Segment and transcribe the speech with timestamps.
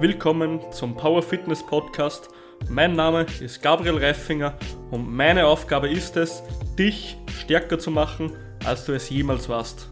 [0.00, 2.28] willkommen zum Power Fitness Podcast.
[2.68, 4.56] Mein Name ist Gabriel Reifinger
[4.92, 6.40] und meine Aufgabe ist es,
[6.78, 8.30] dich stärker zu machen,
[8.64, 9.90] als du es jemals warst.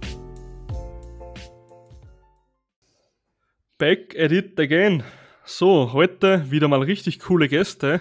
[3.79, 5.03] Back at it again.
[5.45, 8.01] So, heute wieder mal richtig coole Gäste.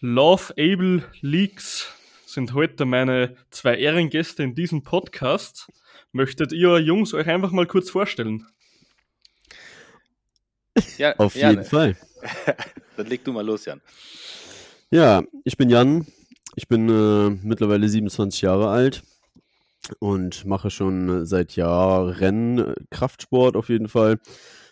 [0.00, 1.92] Love Able Leaks
[2.24, 5.70] sind heute meine zwei Ehrengäste in diesem Podcast.
[6.10, 8.46] Möchtet ihr Jungs euch einfach mal kurz vorstellen?
[10.98, 11.60] Ja, Auf gerne.
[11.60, 11.96] jeden Fall.
[12.96, 13.80] Dann leg du mal los, Jan.
[14.90, 16.06] Ja, ich bin Jan.
[16.56, 19.02] Ich bin äh, mittlerweile 27 Jahre alt
[20.00, 24.18] und mache schon seit Jahren Kraftsport auf jeden Fall.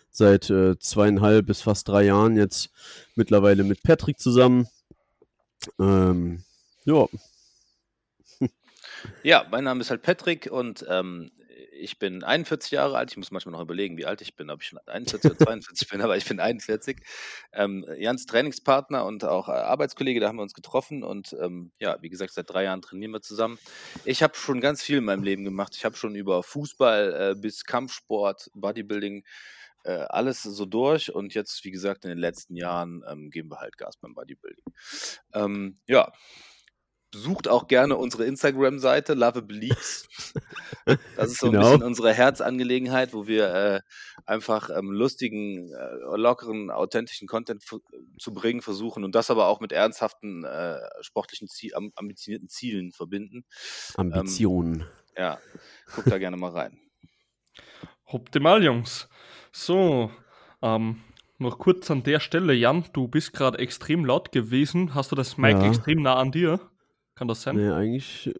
[0.09, 2.69] Seit äh, zweieinhalb bis fast drei Jahren jetzt
[3.15, 4.67] mittlerweile mit Patrick zusammen.
[5.79, 6.43] Ähm,
[6.85, 7.05] ja,
[9.23, 11.31] Ja, mein Name ist halt Patrick und ähm,
[11.79, 13.11] ich bin 41 Jahre alt.
[13.11, 15.89] Ich muss manchmal noch überlegen, wie alt ich bin, ob ich schon 41 oder 42
[15.89, 16.97] bin, aber ich bin 41.
[17.53, 21.97] Ähm, Jans Trainingspartner und auch äh, Arbeitskollege, da haben wir uns getroffen und ähm, ja,
[22.01, 23.57] wie gesagt, seit drei Jahren trainieren wir zusammen.
[24.05, 25.75] Ich habe schon ganz viel in meinem Leben gemacht.
[25.75, 29.23] Ich habe schon über Fußball äh, bis Kampfsport, Bodybuilding,
[29.83, 33.59] äh, alles so durch und jetzt, wie gesagt, in den letzten Jahren ähm, geben wir
[33.59, 34.65] halt Gas beim Bodybuilding.
[35.33, 36.11] Ähm, ja,
[37.11, 40.07] besucht auch gerne unsere Instagram-Seite Love Leaks.
[41.15, 41.63] Das ist so ein Genau.
[41.71, 43.79] bisschen unsere Herzangelegenheit, wo wir äh,
[44.25, 47.63] einfach ähm, lustigen, äh, lockeren, authentischen Content
[48.19, 52.91] zu bringen versuchen und das aber auch mit ernsthaften äh, sportlichen, Ziel, am- ambitionierten Zielen
[52.91, 53.45] verbinden.
[53.95, 54.85] Ambitionen.
[55.17, 55.39] Ja,
[55.95, 56.79] guck da gerne mal rein.
[58.05, 59.09] Optimal, Jungs.
[59.51, 60.11] So,
[60.61, 61.01] ähm,
[61.39, 64.93] noch kurz an der Stelle, Jan, du bist gerade extrem laut gewesen.
[64.95, 65.67] Hast du das Mic Ja.
[65.67, 66.59] extrem nah an dir?
[67.17, 67.55] Kann das sein?
[67.55, 68.33] Nee, eigentlich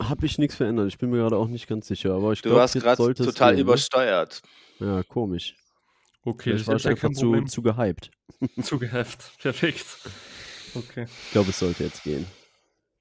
[0.00, 0.88] habe ich nichts verändert.
[0.88, 3.14] Ich bin mir gerade auch nicht ganz sicher, aber ich Du glaube, warst jetzt gerade
[3.14, 3.60] total gehen, ne?
[3.62, 4.42] übersteuert.
[4.80, 5.54] Ja, komisch.
[6.24, 7.46] Okay, Vielleicht war ich ist einfach kein zu, Problem.
[7.46, 8.10] zu gehypt.
[9.38, 9.86] Perfekt.
[10.74, 12.26] Okay, Ich glaube, es sollte jetzt gehen.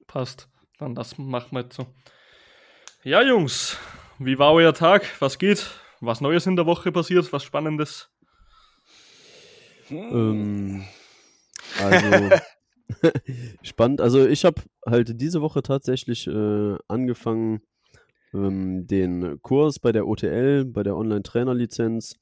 [0.07, 0.47] passt.
[0.77, 1.87] Dann das machen wir jetzt so.
[3.03, 3.77] Ja, Jungs,
[4.19, 5.09] wie war euer Tag?
[5.19, 5.69] Was geht?
[6.01, 7.31] Was Neues in der Woche passiert?
[7.33, 8.09] Was Spannendes?
[9.89, 10.85] Ähm,
[11.79, 12.29] also
[13.61, 14.01] spannend.
[14.01, 17.61] Also ich habe halt diese Woche tatsächlich äh, angefangen,
[18.33, 22.15] ähm, den Kurs bei der OTL, bei der Online-Trainer-Lizenz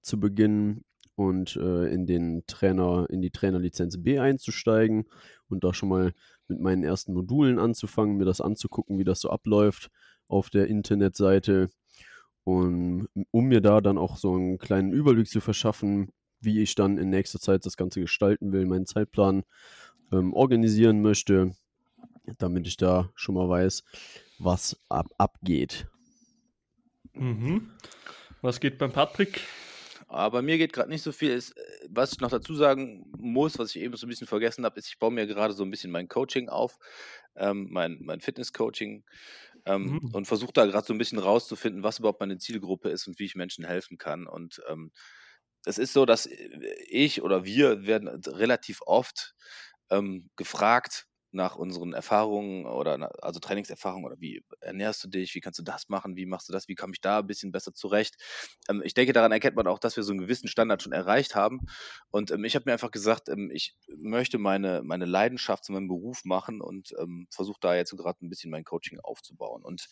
[0.00, 0.84] zu beginnen
[1.16, 5.06] und äh, in den Trainer, in die Trainerlizenz B einzusteigen
[5.48, 6.12] und da schon mal
[6.48, 9.90] mit meinen ersten Modulen anzufangen, mir das anzugucken, wie das so abläuft
[10.28, 11.70] auf der Internetseite.
[12.44, 16.98] Und um mir da dann auch so einen kleinen Überblick zu verschaffen, wie ich dann
[16.98, 19.42] in nächster Zeit das Ganze gestalten will, meinen Zeitplan
[20.12, 21.52] ähm, organisieren möchte,
[22.38, 23.84] damit ich da schon mal weiß,
[24.38, 25.86] was ab abgeht.
[27.14, 27.70] Mhm.
[28.42, 29.40] Was geht beim Patrick?
[30.08, 31.30] Aber mir geht gerade nicht so viel.
[31.30, 31.54] Ist,
[31.88, 34.88] was ich noch dazu sagen muss, was ich eben so ein bisschen vergessen habe, ist,
[34.88, 36.78] ich baue mir gerade so ein bisschen mein Coaching auf,
[37.34, 39.04] ähm, mein, mein Fitness-Coaching
[39.64, 40.10] ähm, Mhm.
[40.12, 43.24] und versuche da gerade so ein bisschen rauszufinden, was überhaupt meine Zielgruppe ist und wie
[43.24, 44.28] ich Menschen helfen kann.
[44.28, 44.92] Und ähm,
[45.64, 46.48] es ist so, dass äh,
[46.88, 49.34] ich oder wir werden relativ oft
[49.90, 55.58] ähm, gefragt nach unseren Erfahrungen oder also Trainingserfahrungen oder wie ernährst du dich, wie kannst
[55.58, 58.16] du das machen, wie machst du das, wie komme ich da ein bisschen besser zurecht.
[58.68, 61.34] Ähm, ich denke, daran erkennt man auch, dass wir so einen gewissen Standard schon erreicht
[61.34, 61.60] haben.
[62.10, 65.88] Und ähm, ich habe mir einfach gesagt, ähm, ich möchte meine, meine Leidenschaft zu meinem
[65.88, 69.62] Beruf machen und ähm, versuche da jetzt so gerade ein bisschen mein Coaching aufzubauen.
[69.62, 69.88] Und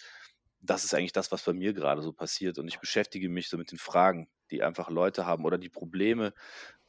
[0.60, 2.58] das ist eigentlich das, was bei mir gerade so passiert.
[2.58, 6.34] Und ich beschäftige mich so mit den Fragen, die einfach Leute haben oder die Probleme,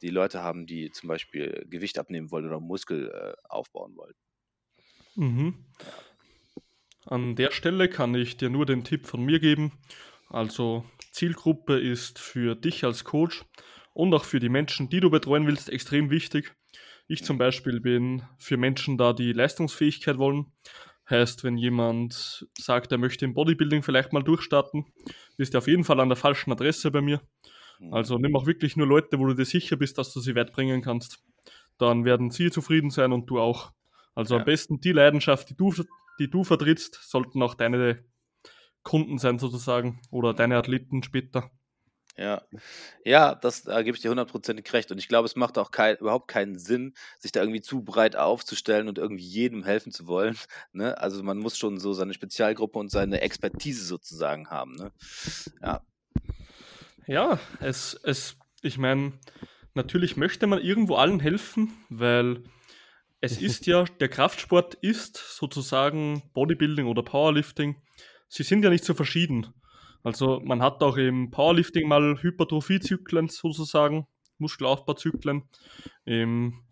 [0.02, 4.14] die Leute haben, die zum Beispiel Gewicht abnehmen wollen oder Muskel äh, aufbauen wollen.
[5.14, 5.64] Mhm.
[7.06, 9.72] An der Stelle kann ich dir nur den Tipp von mir geben.
[10.28, 13.44] Also Zielgruppe ist für dich als Coach
[13.94, 16.54] und auch für die Menschen, die du betreuen willst, extrem wichtig.
[17.08, 20.52] Ich zum Beispiel bin für Menschen da, die Leistungsfähigkeit wollen.
[21.08, 24.86] Heißt, wenn jemand sagt, er möchte im Bodybuilding vielleicht mal durchstarten,
[25.36, 27.20] bist du auf jeden Fall an der falschen Adresse bei mir.
[27.78, 27.94] Mhm.
[27.94, 30.52] Also nimm auch wirklich nur Leute, wo du dir sicher bist, dass du sie weit
[30.52, 31.22] bringen kannst.
[31.78, 33.72] Dann werden sie zufrieden sein und du auch.
[34.14, 34.40] Also Ja.
[34.40, 35.72] am besten die Leidenschaft, die du,
[36.18, 38.04] die du vertrittst, sollten auch deine
[38.82, 41.50] Kunden sein sozusagen oder deine Athleten später.
[42.18, 42.42] Ja,
[43.04, 44.90] ja, das da gebe ich dir hundertprozentig recht.
[44.90, 48.16] Und ich glaube, es macht auch kein, überhaupt keinen Sinn, sich da irgendwie zu breit
[48.16, 50.36] aufzustellen und irgendwie jedem helfen zu wollen.
[50.72, 50.98] Ne?
[50.98, 54.74] Also man muss schon so seine Spezialgruppe und seine Expertise sozusagen haben.
[54.76, 54.92] Ne?
[55.62, 55.82] Ja,
[57.06, 59.12] Ja, es, es, ich meine,
[59.74, 62.42] natürlich möchte man irgendwo allen helfen, weil
[63.20, 67.82] es ist ja, der Kraftsport ist sozusagen Bodybuilding oder Powerlifting.
[68.28, 69.54] Sie sind ja nicht so verschieden.
[70.06, 74.06] Also man hat auch im Powerlifting mal Hypertrophiezyklen sozusagen.
[74.38, 75.42] Muskelaufbauzyklen.
[76.04, 76.62] Im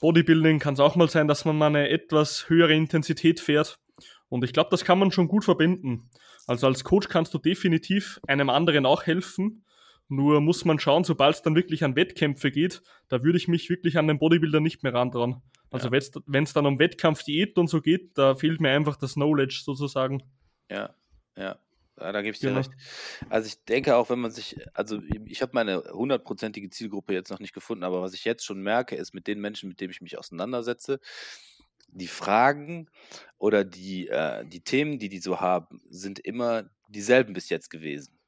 [0.00, 3.78] Bodybuilding kann es auch mal sein, dass man mal eine etwas höhere Intensität fährt.
[4.30, 6.08] Und ich glaube, das kann man schon gut verbinden.
[6.46, 9.66] Also als Coach kannst du definitiv einem anderen auch helfen.
[10.08, 13.68] Nur muss man schauen, sobald es dann wirklich an Wettkämpfe geht, da würde ich mich
[13.68, 15.12] wirklich an den Bodybuilder nicht mehr ran
[15.70, 16.00] Also ja.
[16.24, 20.22] wenn es dann um Wettkampfdiät und so geht, da fehlt mir einfach das Knowledge sozusagen.
[20.70, 20.94] Ja,
[21.36, 21.58] ja.
[21.98, 22.60] Ja, da gebe ich dir genau.
[22.60, 22.72] recht.
[23.30, 27.40] Also ich denke auch, wenn man sich, also ich habe meine hundertprozentige Zielgruppe jetzt noch
[27.40, 30.02] nicht gefunden, aber was ich jetzt schon merke, ist mit den Menschen, mit denen ich
[30.02, 31.00] mich auseinandersetze,
[31.88, 32.90] die Fragen
[33.38, 38.18] oder die, äh, die Themen, die die so haben, sind immer dieselben bis jetzt gewesen.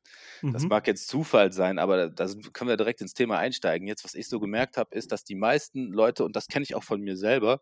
[0.43, 0.69] Das mhm.
[0.69, 3.89] mag jetzt Zufall sein, aber da können wir direkt ins Thema einsteigen.
[3.89, 6.75] Jetzt, was ich so gemerkt habe, ist, dass die meisten Leute, und das kenne ich
[6.75, 7.61] auch von mir selber,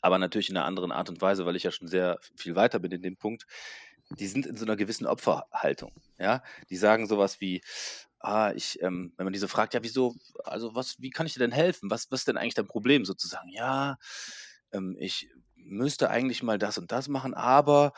[0.00, 2.78] aber natürlich in einer anderen Art und Weise, weil ich ja schon sehr viel weiter
[2.78, 3.46] bin in dem Punkt,
[4.18, 5.92] die sind in so einer gewissen Opferhaltung.
[6.18, 7.62] Ja, die sagen sowas wie,
[8.20, 10.14] ah, ich, ähm, wenn man diese so fragt, ja, wieso,
[10.44, 11.90] also was, wie kann ich dir denn helfen?
[11.90, 13.48] Was, was ist denn eigentlich dein Problem sozusagen?
[13.50, 13.98] Ja,
[14.72, 17.92] ähm, ich müsste eigentlich mal das und das machen, aber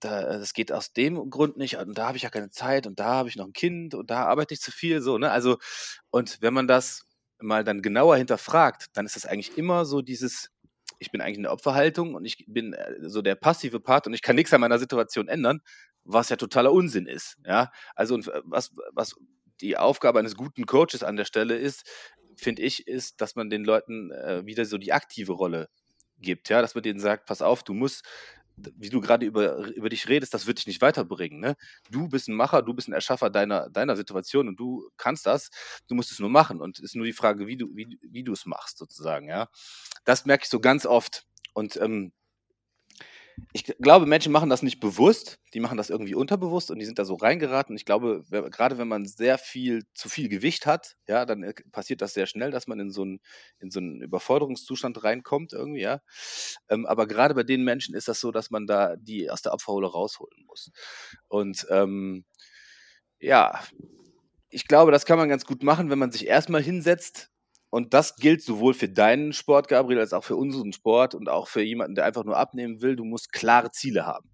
[0.00, 3.00] da, das geht aus dem Grund nicht und da habe ich ja keine Zeit und
[3.00, 5.30] da habe ich noch ein Kind und da arbeite ich zu viel, so, ne?
[5.30, 5.58] Also,
[6.10, 7.04] und wenn man das
[7.40, 10.50] mal dann genauer hinterfragt, dann ist das eigentlich immer so dieses,
[10.98, 14.14] ich bin eigentlich in der Opferhaltung und ich bin äh, so der passive Part und
[14.14, 15.60] ich kann nichts an meiner Situation ändern,
[16.04, 17.36] was ja totaler Unsinn ist.
[17.44, 19.14] Ja, also äh, was, was
[19.60, 21.88] die Aufgabe eines guten Coaches an der Stelle ist,
[22.36, 25.68] finde ich, ist, dass man den Leuten äh, wieder so die aktive Rolle
[26.20, 28.04] gibt, ja, dass man denen sagt, pass auf, du musst
[28.76, 31.40] wie du gerade über, über dich redest, das wird dich nicht weiterbringen.
[31.40, 31.56] Ne?
[31.90, 35.50] Du bist ein Macher, du bist ein Erschaffer deiner, deiner Situation und du kannst das,
[35.88, 36.60] du musst es nur machen.
[36.60, 39.28] Und es ist nur die Frage, wie du, wie, wie du es machst, sozusagen.
[39.28, 39.48] Ja?
[40.04, 41.24] Das merke ich so ganz oft.
[41.54, 42.12] Und ähm,
[43.52, 46.98] ich glaube, Menschen machen das nicht bewusst, die machen das irgendwie unterbewusst und die sind
[46.98, 47.76] da so reingeraten.
[47.76, 52.02] Ich glaube, gerade wenn man sehr viel zu viel Gewicht hat, ja, dann äh, passiert
[52.02, 53.20] das sehr schnell, dass man in so einen,
[53.58, 56.00] in so einen Überforderungszustand reinkommt irgendwie, ja.
[56.68, 59.52] Ähm, aber gerade bei den Menschen ist das so, dass man da die aus der
[59.52, 60.70] Abfahrhole rausholen muss.
[61.28, 62.24] Und ähm,
[63.20, 63.60] ja,
[64.50, 67.30] ich glaube, das kann man ganz gut machen, wenn man sich erstmal hinsetzt
[67.70, 71.48] und das gilt sowohl für deinen Sport, Gabriel, als auch für unseren Sport und auch
[71.48, 72.96] für jemanden, der einfach nur abnehmen will.
[72.96, 74.28] Du musst klare Ziele haben.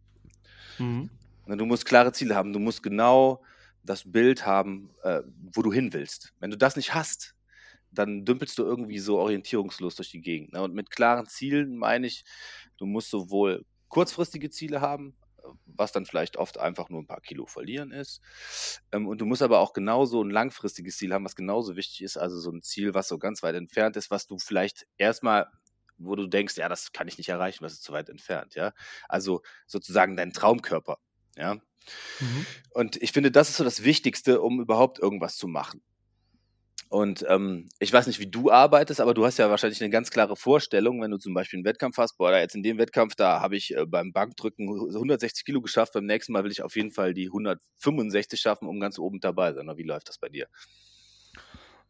[0.79, 1.11] Mhm.
[1.47, 2.53] Ne, du musst klare Ziele haben.
[2.53, 3.43] Du musst genau
[3.83, 5.23] das Bild haben, äh,
[5.53, 6.33] wo du hin willst.
[6.39, 7.35] Wenn du das nicht hast,
[7.91, 10.53] dann dümpelst du irgendwie so orientierungslos durch die Gegend.
[10.53, 10.63] Ne?
[10.63, 12.25] Und mit klaren Zielen meine ich,
[12.79, 15.15] du musst sowohl kurzfristige Ziele haben,
[15.67, 18.21] was dann vielleicht oft einfach nur ein paar Kilo verlieren ist.
[18.93, 22.17] Ähm, und du musst aber auch genauso ein langfristiges Ziel haben, was genauso wichtig ist,
[22.17, 25.47] also so ein Ziel, was so ganz weit entfernt ist, was du vielleicht erstmal
[25.97, 28.73] wo du denkst, ja, das kann ich nicht erreichen, was ist zu weit entfernt, ja.
[29.09, 30.99] Also sozusagen dein Traumkörper,
[31.37, 31.55] ja.
[32.21, 32.47] Mhm.
[32.71, 35.83] Und ich finde, das ist so das Wichtigste, um überhaupt irgendwas zu machen.
[36.95, 40.13] Und ähm, ich weiß nicht, wie du arbeitest, aber du hast ja wahrscheinlich eine ganz
[40.13, 43.41] klare Vorstellung, wenn du zum Beispiel einen Wettkampf hast, boah, jetzt in dem Wettkampf, da
[43.41, 46.93] habe ich äh, beim Bankdrücken 160 Kilo geschafft, beim nächsten Mal will ich auf jeden
[46.93, 49.77] Fall die 165 schaffen, um ganz oben dabei zu sein.
[49.77, 50.47] Wie läuft das bei dir?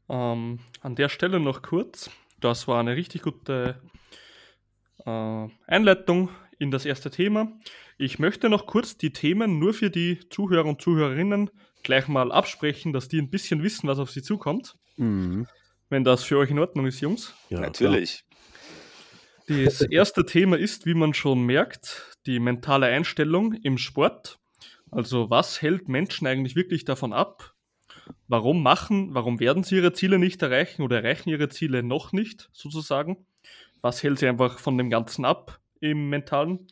[0.08, 2.08] Ähm, an der Stelle noch kurz,
[2.40, 3.82] das war eine richtig gute
[5.04, 7.52] äh, Einleitung in das erste Thema.
[7.98, 11.50] Ich möchte noch kurz die Themen nur für die Zuhörer und Zuhörerinnen
[11.84, 14.76] gleich mal absprechen, dass die ein bisschen wissen, was auf sie zukommt.
[14.96, 15.46] Mhm.
[15.88, 17.34] Wenn das für euch in Ordnung ist, Jungs.
[17.50, 18.24] Ja, natürlich.
[19.46, 24.38] Das erste Thema ist, wie man schon merkt, die mentale Einstellung im Sport.
[24.90, 27.54] Also was hält Menschen eigentlich wirklich davon ab?
[28.28, 32.48] Warum machen, warum werden sie ihre Ziele nicht erreichen oder erreichen ihre Ziele noch nicht,
[32.52, 33.26] sozusagen?
[33.82, 36.66] Was hält sie einfach von dem Ganzen ab im Mentalen?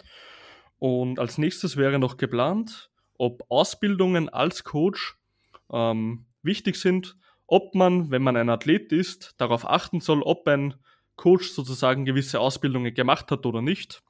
[0.79, 2.91] Und als nächstes wäre noch geplant,
[3.23, 5.17] ob Ausbildungen als Coach
[5.71, 7.17] ähm, wichtig sind
[7.53, 10.75] ob man, wenn man ein Athlet ist, darauf achten soll, ob ein
[11.17, 14.03] Coach sozusagen gewisse Ausbildungen gemacht hat oder nicht.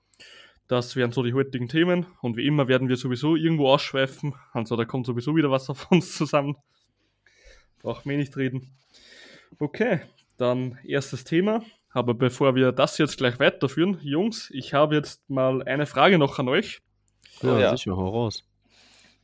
[0.68, 2.06] Das wären so die heutigen Themen.
[2.20, 4.36] Und wie immer werden wir sowieso irgendwo ausschweifen.
[4.52, 6.54] Also da kommt sowieso wieder was auf uns zusammen.
[7.80, 8.76] Brauchen wir nicht reden.
[9.58, 10.02] Okay,
[10.36, 11.64] dann erstes Thema.
[11.90, 16.38] Aber bevor wir das jetzt gleich weiterführen, Jungs, ich habe jetzt mal eine Frage noch
[16.38, 16.80] an euch.
[17.42, 17.76] Ja, ja.
[17.76, 18.44] sicher, hau raus.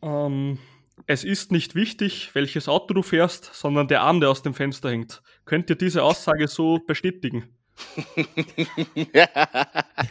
[0.02, 0.58] Ähm,
[1.06, 4.90] es ist nicht wichtig, welches Auto du fährst, sondern der Arm, der aus dem Fenster
[4.90, 5.22] hängt.
[5.44, 7.54] Könnt ihr diese Aussage so bestätigen?
[9.12, 9.28] ja,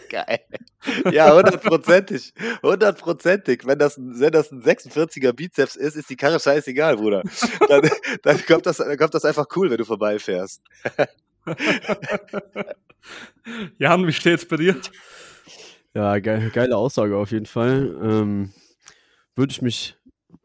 [0.10, 0.39] geil.
[1.12, 2.34] Ja, hundertprozentig.
[2.63, 3.65] Hundertprozentig.
[3.65, 7.24] Wenn das, wenn das ein 46er Bizeps ist, ist die Karre scheißegal, Bruder.
[7.67, 7.89] Dann,
[8.24, 10.62] dann, kommt, das, dann kommt das einfach cool, wenn du vorbeifährst.
[13.77, 14.75] Jan, wie steht's bei dir?
[15.94, 17.96] Ja, geile, geile Aussage auf jeden Fall.
[18.01, 18.53] Ähm,
[19.38, 19.96] Würde ich mich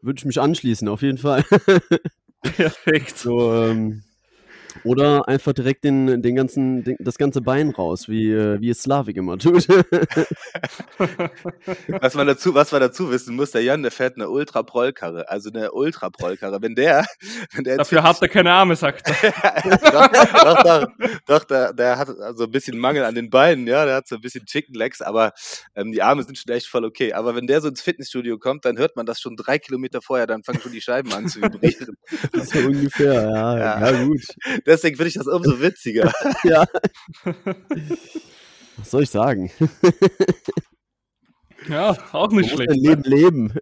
[0.01, 1.43] würde ich mich anschließen, auf jeden Fall.
[2.43, 3.17] Perfekt.
[3.17, 4.03] So, ähm,
[4.83, 8.81] Oder einfach direkt den, den ganzen, den, das ganze Bein raus, wie, äh, wie es
[8.81, 9.67] Slavik immer tut.
[11.87, 15.29] was, man dazu, was man dazu wissen muss, der Jan, der fährt eine Ultra-Prollkarre.
[15.29, 16.61] Also eine Ultra-Prollkarre.
[16.61, 17.05] Wenn der,
[17.53, 19.31] wenn der Dafür hat er keine Arme, sagt er.
[19.91, 20.87] doch, doch, doch,
[21.25, 24.15] doch der, der hat also ein bisschen Mangel an den Beinen, ja, der hat so
[24.15, 25.33] ein bisschen Chicken Legs, aber
[25.75, 27.13] ähm, die Arme sind schon echt voll okay.
[27.13, 30.27] Aber wenn der so ins Fitnessstudio kommt, dann hört man das schon drei Kilometer vorher,
[30.27, 31.97] dann fangen schon die Scheiben an zu vibrieren.
[32.33, 34.21] so ungefähr, ja, ja, ja gut.
[34.65, 36.11] Deswegen finde ich das umso witziger.
[36.43, 36.65] ja.
[38.77, 39.51] Was soll ich sagen?
[41.67, 42.69] ja, auch nicht schlecht.
[42.69, 43.53] Muss dein Leben leben.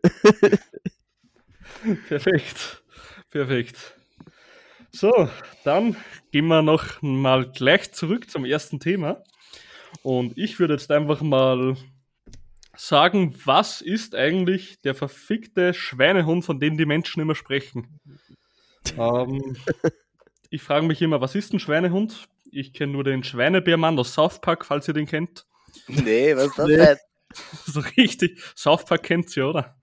[2.08, 2.84] Perfekt.
[3.30, 3.96] Perfekt.
[4.92, 5.30] So,
[5.64, 5.96] dann
[6.32, 9.24] gehen wir noch mal gleich zurück zum ersten Thema.
[10.04, 11.76] Und ich würde jetzt einfach mal
[12.76, 18.00] sagen, was ist eigentlich der verfickte Schweinehund, von dem die Menschen immer sprechen?
[18.98, 19.56] ähm,
[20.52, 22.28] ich frage mich immer, was ist ein Schweinehund?
[22.52, 25.46] Ich kenne nur den Schweinebärmann aus South Park, falls ihr den kennt.
[25.88, 26.78] Nee, was ist das Nee.
[26.78, 26.98] denn?
[27.66, 28.42] So richtig.
[28.56, 29.76] South Park kennt ihr, oder?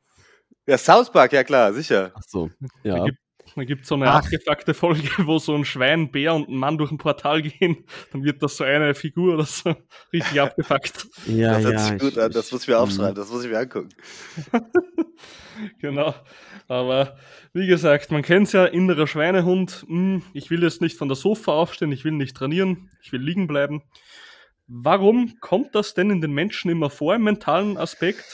[0.67, 2.13] Ja, South Park, ja klar, sicher.
[2.15, 2.51] Ach so,
[2.85, 3.05] Da ja.
[3.07, 3.19] gibt
[3.57, 4.17] da gibt so eine Ach.
[4.25, 7.85] abgefuckte Folge, wo so ein Schwein, ein Bär und ein Mann durch ein Portal gehen.
[8.13, 9.75] Dann wird das so eine Figur oder so
[10.13, 11.07] richtig abgefuckt.
[11.27, 11.79] Ja, das hört ja.
[11.81, 12.81] sich gut ich- an, das muss ich mir Mhm.
[12.83, 13.89] aufschreiben, das muss ich mir angucken.
[15.81, 16.15] Genau.
[16.69, 17.17] Aber
[17.53, 19.85] wie gesagt, man kennt es ja, innerer Schweinehund.
[19.89, 23.21] Hm, ich will jetzt nicht von der Sofa aufstehen, ich will nicht trainieren, ich will
[23.21, 23.83] liegen bleiben.
[24.69, 28.25] Warum kommt das denn in den Menschen immer vor im mentalen Aspekt?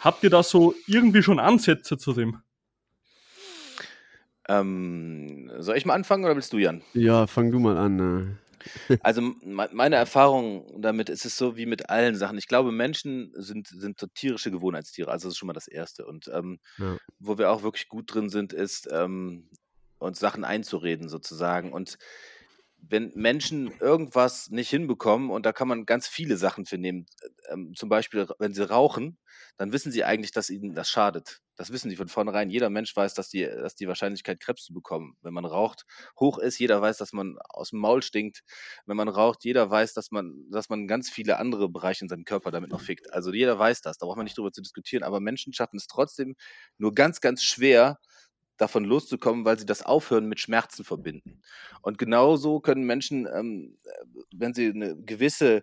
[0.00, 2.42] Habt ihr da so irgendwie schon Ansätze zu dem?
[4.48, 6.82] Ähm, soll ich mal anfangen oder willst du, Jan?
[6.94, 7.96] Ja, fang du mal an.
[7.96, 8.38] Ne?
[9.02, 12.36] Also me- meine Erfahrung damit ist es so wie mit allen Sachen.
[12.38, 15.10] Ich glaube, Menschen sind, sind so tierische Gewohnheitstiere.
[15.10, 16.04] Also das ist schon mal das Erste.
[16.06, 16.96] Und ähm, Ja.
[17.20, 19.48] wo wir auch wirklich gut drin sind, ist ähm,
[19.98, 21.72] uns Sachen einzureden sozusagen.
[21.72, 21.96] Und
[22.88, 27.06] wenn Menschen irgendwas nicht hinbekommen, und da kann man ganz viele Sachen für nehmen,
[27.50, 29.18] ähm, zum Beispiel, wenn sie rauchen,
[29.56, 31.40] dann wissen sie eigentlich, dass ihnen das schadet.
[31.56, 32.50] Das wissen sie von vornherein.
[32.50, 35.84] Jeder Mensch weiß, dass die, dass die Wahrscheinlichkeit, Krebs zu bekommen, wenn man raucht,
[36.20, 36.58] hoch ist.
[36.58, 38.42] Jeder weiß, dass man aus dem Maul stinkt,
[38.84, 39.44] wenn man raucht.
[39.44, 42.82] Jeder weiß, dass man, dass man ganz viele andere Bereiche in seinem Körper damit noch
[42.82, 43.12] fickt.
[43.12, 43.96] Also jeder weiß das.
[43.98, 45.02] Da braucht man nicht drüber zu diskutieren.
[45.02, 46.36] Aber Menschen schaffen es trotzdem
[46.78, 47.98] nur ganz, ganz schwer,
[48.56, 51.42] davon loszukommen, weil sie das Aufhören mit Schmerzen verbinden.
[51.82, 53.90] Und genauso können Menschen, ähm, äh,
[54.34, 55.62] wenn sie eine gewisse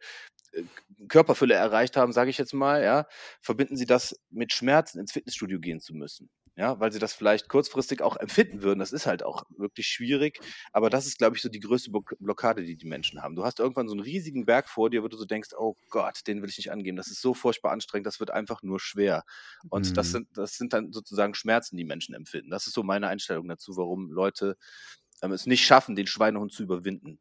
[0.52, 0.64] äh,
[1.08, 3.08] Körperfülle erreicht haben, sage ich jetzt mal, ja,
[3.42, 6.30] verbinden sie das mit Schmerzen, ins Fitnessstudio gehen zu müssen.
[6.56, 8.78] Ja, weil sie das vielleicht kurzfristig auch empfinden würden.
[8.78, 10.40] Das ist halt auch wirklich schwierig.
[10.72, 13.36] Aber das ist, glaube ich, so die größte Block- Blockade, die die Menschen haben.
[13.36, 16.20] Du hast irgendwann so einen riesigen Berg vor dir, wo du so denkst, oh Gott,
[16.28, 16.96] den will ich nicht angehen.
[16.96, 18.06] Das ist so furchtbar anstrengend.
[18.06, 19.24] Das wird einfach nur schwer.
[19.70, 20.12] Und das Mhm.
[20.12, 22.52] sind, das sind dann sozusagen Schmerzen, die Menschen empfinden.
[22.52, 24.56] Das ist so meine Einstellung dazu, warum Leute
[25.24, 27.18] ähm, es nicht schaffen, den Schweinehund zu überwinden.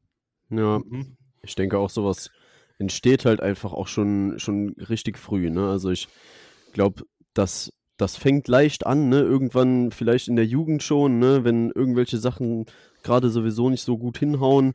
[0.50, 1.16] Ja, Mhm.
[1.42, 2.30] ich denke auch sowas
[2.78, 5.70] entsteht halt einfach auch schon, schon richtig früh, ne?
[5.70, 6.08] Also ich
[6.72, 7.70] glaube, das,
[8.02, 9.21] das fängt leicht an, ne?
[9.21, 11.44] Irgendwann vielleicht in der Jugend schon, ne?
[11.44, 12.66] Wenn irgendwelche Sachen
[13.02, 14.75] gerade sowieso nicht so gut hinhauen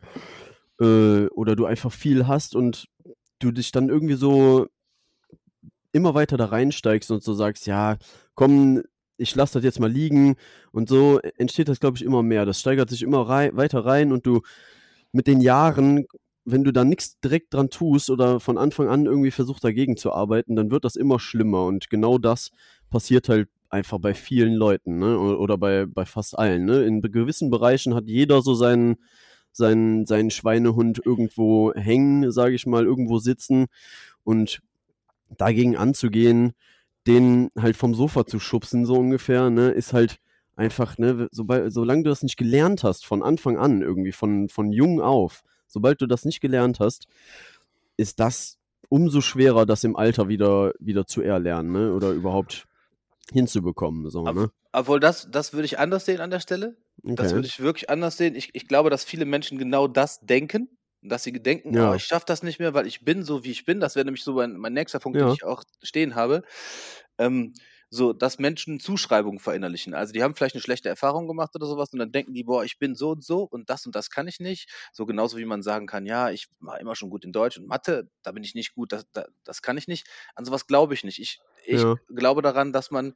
[0.79, 2.87] äh, oder du einfach viel hast und
[3.39, 4.67] du dich dann irgendwie so
[5.91, 7.97] immer weiter da reinsteigst und so sagst, ja,
[8.35, 8.83] komm,
[9.17, 10.35] ich lasse das jetzt mal liegen
[10.71, 12.45] und so entsteht das, glaube ich, immer mehr.
[12.45, 14.41] Das steigert sich immer rei weiter rein und du
[15.11, 16.05] mit den Jahren,
[16.45, 20.13] wenn du da nichts direkt dran tust oder von Anfang an irgendwie versuchst dagegen zu
[20.13, 22.51] arbeiten, dann wird das immer schlimmer und genau das
[22.89, 25.17] passiert halt einfach bei vielen Leuten, ne?
[25.19, 26.83] Oder bei, bei fast allen, ne?
[26.85, 28.97] In gewissen Bereichen hat jeder so seinen,
[29.51, 33.67] seinen, seinen Schweinehund irgendwo hängen, sage ich mal, irgendwo sitzen
[34.23, 34.61] und
[35.37, 36.53] dagegen anzugehen,
[37.07, 40.17] den halt vom Sofa zu schubsen, so ungefähr, ne, ist halt
[40.55, 44.71] einfach, ne, sobald, solange du das nicht gelernt hast, von Anfang an irgendwie, von, von
[44.71, 47.07] jung auf, sobald du das nicht gelernt hast,
[47.97, 48.57] ist das
[48.89, 52.67] umso schwerer, das im Alter wieder, wieder zu erlernen, ne, oder überhaupt
[53.31, 54.51] hinzubekommen, so, Aber- ne.
[54.73, 56.77] Obwohl, das, das würde ich anders sehen an der Stelle.
[57.03, 57.35] Das Okay.
[57.35, 58.35] würde ich wirklich anders sehen.
[58.35, 60.69] Ich, ich glaube, dass viele Menschen genau das denken.
[61.03, 61.91] Dass sie denken, Ja.
[61.91, 63.79] oh, ich schaffe das nicht mehr, weil ich bin so, wie ich bin.
[63.79, 65.27] Das wäre nämlich so mein, mein nächster Punkt, Ja.
[65.27, 66.43] den ich auch stehen habe.
[67.17, 67.53] Ähm,
[67.89, 69.93] so, dass Menschen Zuschreibungen verinnerlichen.
[69.93, 72.63] Also die haben vielleicht eine schlechte Erfahrung gemacht oder sowas und dann denken die, boah,
[72.65, 74.69] ich bin so und so und das und das kann ich nicht.
[74.93, 77.67] So genauso wie man sagen kann, ja, ich war immer schon gut in Deutsch und
[77.67, 80.07] Mathe, da bin ich nicht gut, das, da, das kann ich nicht.
[80.35, 81.19] An sowas glaube ich nicht.
[81.19, 81.99] Ich, ich Ja.
[82.13, 83.13] glaube daran, dass man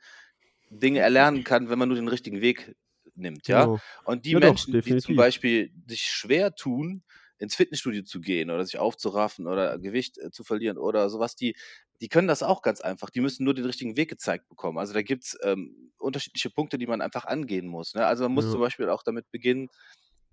[0.69, 2.75] Dinge erlernen kann, wenn man nur den richtigen Weg
[3.15, 3.69] nimmt, ja.
[3.69, 3.81] Genau.
[4.05, 5.15] Und die Ja doch, Menschen, die zum.
[5.15, 7.03] Beispiel sich schwer tun,
[7.41, 11.55] ins Fitnessstudio zu gehen oder sich aufzuraffen oder Gewicht äh, zu verlieren oder sowas, die,
[12.01, 13.09] die können das auch ganz einfach.
[13.09, 14.77] Die müssen nur den richtigen Weg gezeigt bekommen.
[14.77, 17.93] Also da gibt es ähm, unterschiedliche Punkte, die man einfach angehen muss.
[17.95, 18.05] Ne?
[18.05, 18.51] Also man muss Ja.
[18.51, 19.69] zum Beispiel auch damit beginnen,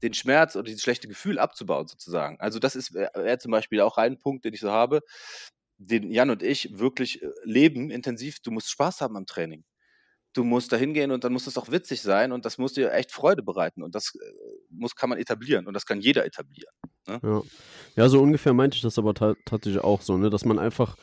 [0.02, 2.40] den Schmerz oder dieses schlechte Gefühl abzubauen, sozusagen.
[2.40, 5.02] Also das ist wäre wär zum Beispiel auch ein Punkt, den ich so habe,
[5.78, 8.40] den Jan und ich wirklich äh, leben intensiv.
[8.40, 9.64] Du musst Spaß haben am Training.
[10.34, 12.92] Du musst da hingehen und dann muss es auch witzig sein und das muss dir
[12.92, 14.18] echt Freude bereiten und das äh,
[14.70, 16.72] muss, kann man etablieren und das kann jeder etablieren.
[17.06, 17.20] Ne?
[17.22, 17.42] Ja.
[17.96, 20.30] ja, so ungefähr meinte ich das aber ta tatsächlich auch so, ne?
[20.30, 20.96] dass man einfach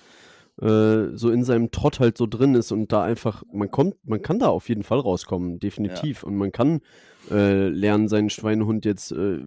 [0.62, 4.22] äh, so in seinem Trott halt so drin ist und da einfach, man kommt, man
[4.22, 6.22] kann da auf jeden Fall rauskommen, definitiv.
[6.22, 6.28] Ja.
[6.28, 6.82] Und man kann
[7.30, 9.40] äh, lernen, seinen Schweinehund jetzt äh,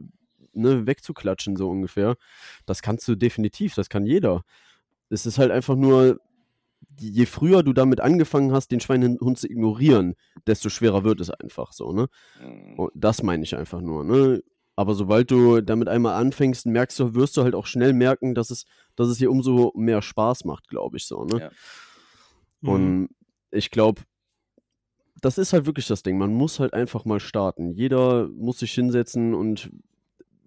[0.53, 2.17] ne, wegzuklatschen, so ungefähr.
[2.67, 4.45] Das kannst du definitiv, das kann jeder.
[5.09, 6.21] Es ist halt einfach nur,
[6.99, 10.15] je früher du damit angefangen hast, den Schweinehund zu ignorieren,
[10.47, 12.09] desto schwerer wird es einfach so, ne?
[12.41, 12.89] Mhm.
[12.95, 14.43] Das meine ich einfach nur, ne?
[14.77, 18.51] Aber sobald du damit einmal anfängst, merkst du, wirst du halt auch schnell merken, dass
[18.51, 21.41] es, dass es dir umso mehr Spaß macht, glaube ich so, ne?
[21.41, 21.51] Ja.
[22.73, 23.09] Und mhm.
[23.51, 24.03] ich glaube,
[25.21, 26.17] das ist halt wirklich das Ding.
[26.17, 27.73] Man muss halt einfach mal starten.
[27.73, 29.71] Jeder muss sich hinsetzen und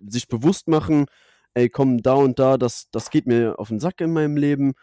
[0.07, 1.07] sich bewusst machen,
[1.53, 4.73] ey, komm, da und da, das, das geht mir auf den Sack in meinem Leben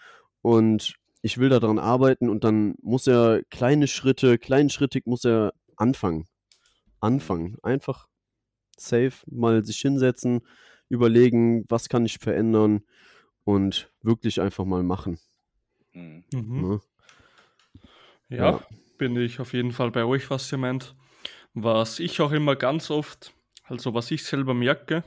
[0.42, 6.26] und ich will daran arbeiten und dann muss er kleine Schritte, kleinschrittig muss er anfangen.
[7.00, 7.56] Anfangen.
[7.62, 8.08] Einfach
[8.76, 10.40] safe mal sich hinsetzen,
[10.88, 12.82] überlegen, was kann ich verändern
[13.44, 15.18] und wirklich einfach mal machen.
[15.92, 16.24] Mhm.
[16.32, 16.40] Ja.
[16.42, 16.80] Ne?
[18.30, 18.66] Ja, ja,
[18.98, 20.94] bin ich auf jeden Fall bei euch, was ihr meint.
[21.54, 23.32] Was ich auch immer ganz oft,
[23.64, 25.02] also was ich selber merke,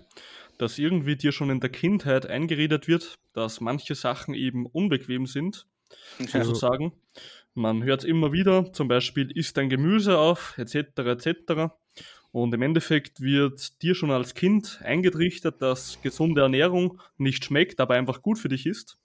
[0.57, 5.67] dass irgendwie dir schon in der Kindheit eingeredet wird, dass manche Sachen eben unbequem sind,
[6.19, 6.43] ja.
[6.43, 6.93] sozusagen.
[7.53, 10.75] Man hört es immer wieder, zum Beispiel isst ein Gemüse auf, etc.
[10.99, 11.73] etc.
[12.31, 17.95] Und im Endeffekt wird dir schon als Kind eingetrichtert, dass gesunde Ernährung nicht schmeckt, aber
[17.95, 18.97] einfach gut für dich ist.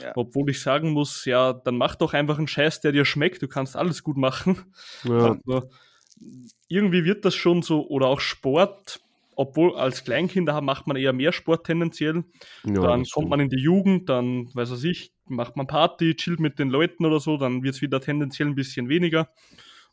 [0.00, 0.12] Ja.
[0.14, 3.42] Obwohl ich sagen muss, ja, dann mach doch einfach einen Scheiß, der dir schmeckt.
[3.42, 4.72] Du kannst alles gut machen.
[5.04, 5.38] Ja.
[5.44, 5.68] Also,
[6.68, 9.00] irgendwie wird das schon so, oder auch Sport,
[9.38, 12.24] obwohl als Kleinkinder macht man eher mehr Sport tendenziell.
[12.64, 16.40] Ja, dann kommt man in die Jugend, dann, weiß was ich, macht man Party, chillt
[16.40, 19.28] mit den Leuten oder so, dann wird es wieder tendenziell ein bisschen weniger.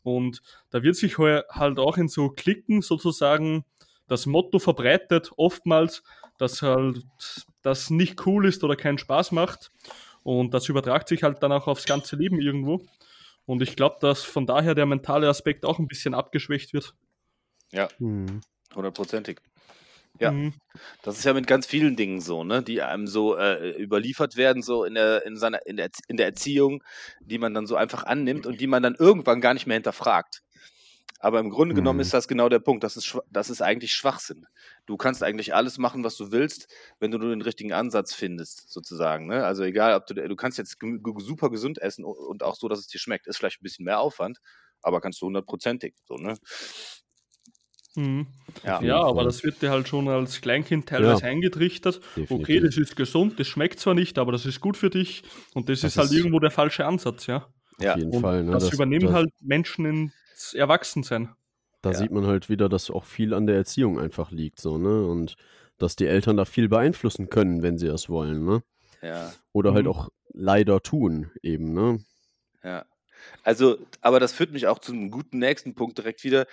[0.02, 3.64] Und da wird sich halt auch in so Klicken sozusagen
[4.08, 6.02] das Motto verbreitet, oftmals,
[6.38, 7.04] dass halt
[7.62, 9.70] das nicht cool ist oder keinen Spaß macht.
[10.24, 12.84] Und das übertragt sich halt dann auch aufs ganze Leben irgendwo.
[13.44, 16.96] Und ich glaube, dass von daher der mentale Aspekt auch ein bisschen abgeschwächt wird.
[17.70, 18.40] Ja, hm.
[18.76, 19.40] Hundertprozentig.
[20.18, 20.54] Ja, mhm.
[21.02, 24.62] das ist ja mit ganz vielen Dingen so, ne, die einem so äh, überliefert werden,
[24.62, 26.82] so in der, in, seiner, in, der, in der Erziehung,
[27.20, 30.42] die man dann so einfach annimmt und die man dann irgendwann gar nicht mehr hinterfragt.
[31.18, 31.78] Aber im Grunde mhm.
[31.78, 32.84] genommen ist das genau der Punkt.
[32.84, 34.46] Das ist, das ist eigentlich Schwachsinn.
[34.86, 38.70] Du kannst eigentlich alles machen, was du willst, wenn du nur den richtigen Ansatz findest,
[38.70, 39.26] sozusagen.
[39.26, 39.44] Ne?
[39.44, 40.76] Also egal, ob du, du kannst jetzt
[41.18, 43.26] super gesund essen und auch so, dass es dir schmeckt.
[43.26, 44.38] Ist vielleicht ein bisschen mehr Aufwand,
[44.82, 45.94] aber kannst du hundertprozentig.
[46.04, 46.36] So, ne?
[47.96, 48.26] Mhm.
[48.64, 51.28] Ja, ja aber das wird dir halt schon als Kleinkind teilweise ja.
[51.28, 52.00] eingetrichtert.
[52.16, 52.30] Definitiv.
[52.30, 55.22] Okay, das ist gesund, das schmeckt zwar nicht, aber das ist gut für dich
[55.54, 57.46] und das, das ist halt ist irgendwo der falsche Ansatz, ja.
[57.78, 58.44] Ja, auf jeden und Fall.
[58.44, 58.52] Ne?
[58.52, 61.30] Das, das übernehmen das, halt Menschen ins Erwachsensein.
[61.82, 61.98] Da ja.
[61.98, 65.06] sieht man halt wieder, dass auch viel an der Erziehung einfach liegt, so, ne?
[65.06, 65.36] Und
[65.78, 68.62] dass die Eltern da viel beeinflussen können, wenn sie das wollen, ne?
[69.02, 69.32] Ja.
[69.52, 69.88] Oder halt mhm.
[69.90, 72.00] halt auch leider tun, eben, ne?
[72.64, 72.86] Ja.
[73.42, 76.46] Also, aber das führt mich auch zu einem guten nächsten Punkt direkt wieder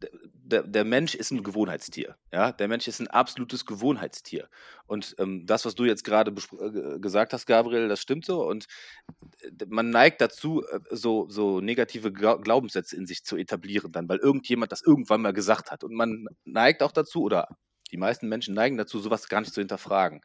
[0.00, 2.16] der, der Mensch ist ein Gewohnheitstier.
[2.32, 2.52] Ja?
[2.52, 4.48] Der Mensch ist ein absolutes Gewohnheitstier.
[4.86, 8.46] Und ähm, das, was du jetzt gerade äh, gesagt hast, Gabriel, das stimmt so.
[8.46, 8.66] Und
[9.68, 14.72] man neigt dazu, äh, so, so negative Glaubenssätze in sich zu etablieren, dann, weil irgendjemand
[14.72, 15.82] das irgendwann mal gesagt hat.
[15.82, 17.48] Und man neigt auch dazu, oder
[17.92, 20.20] die meisten Menschen neigen dazu, sowas gar nicht zu hinterfragen.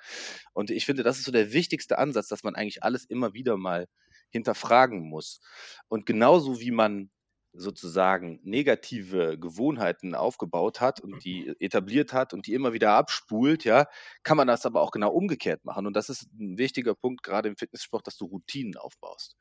[0.53, 3.57] Und ich finde, das ist so der wichtigste Ansatz, dass man eigentlich alles immer wieder
[3.57, 3.87] mal
[4.31, 5.39] hinterfragen muss.
[5.87, 7.11] Und genauso wie man
[7.53, 13.87] sozusagen negative Gewohnheiten aufgebaut hat und die etabliert hat und die immer wieder abspult, ja,
[14.23, 15.85] kann man das aber auch genau umgekehrt machen.
[15.85, 19.35] Und das ist ein wichtiger Punkt, gerade im Fitnesssport, dass du Routinen aufbaust.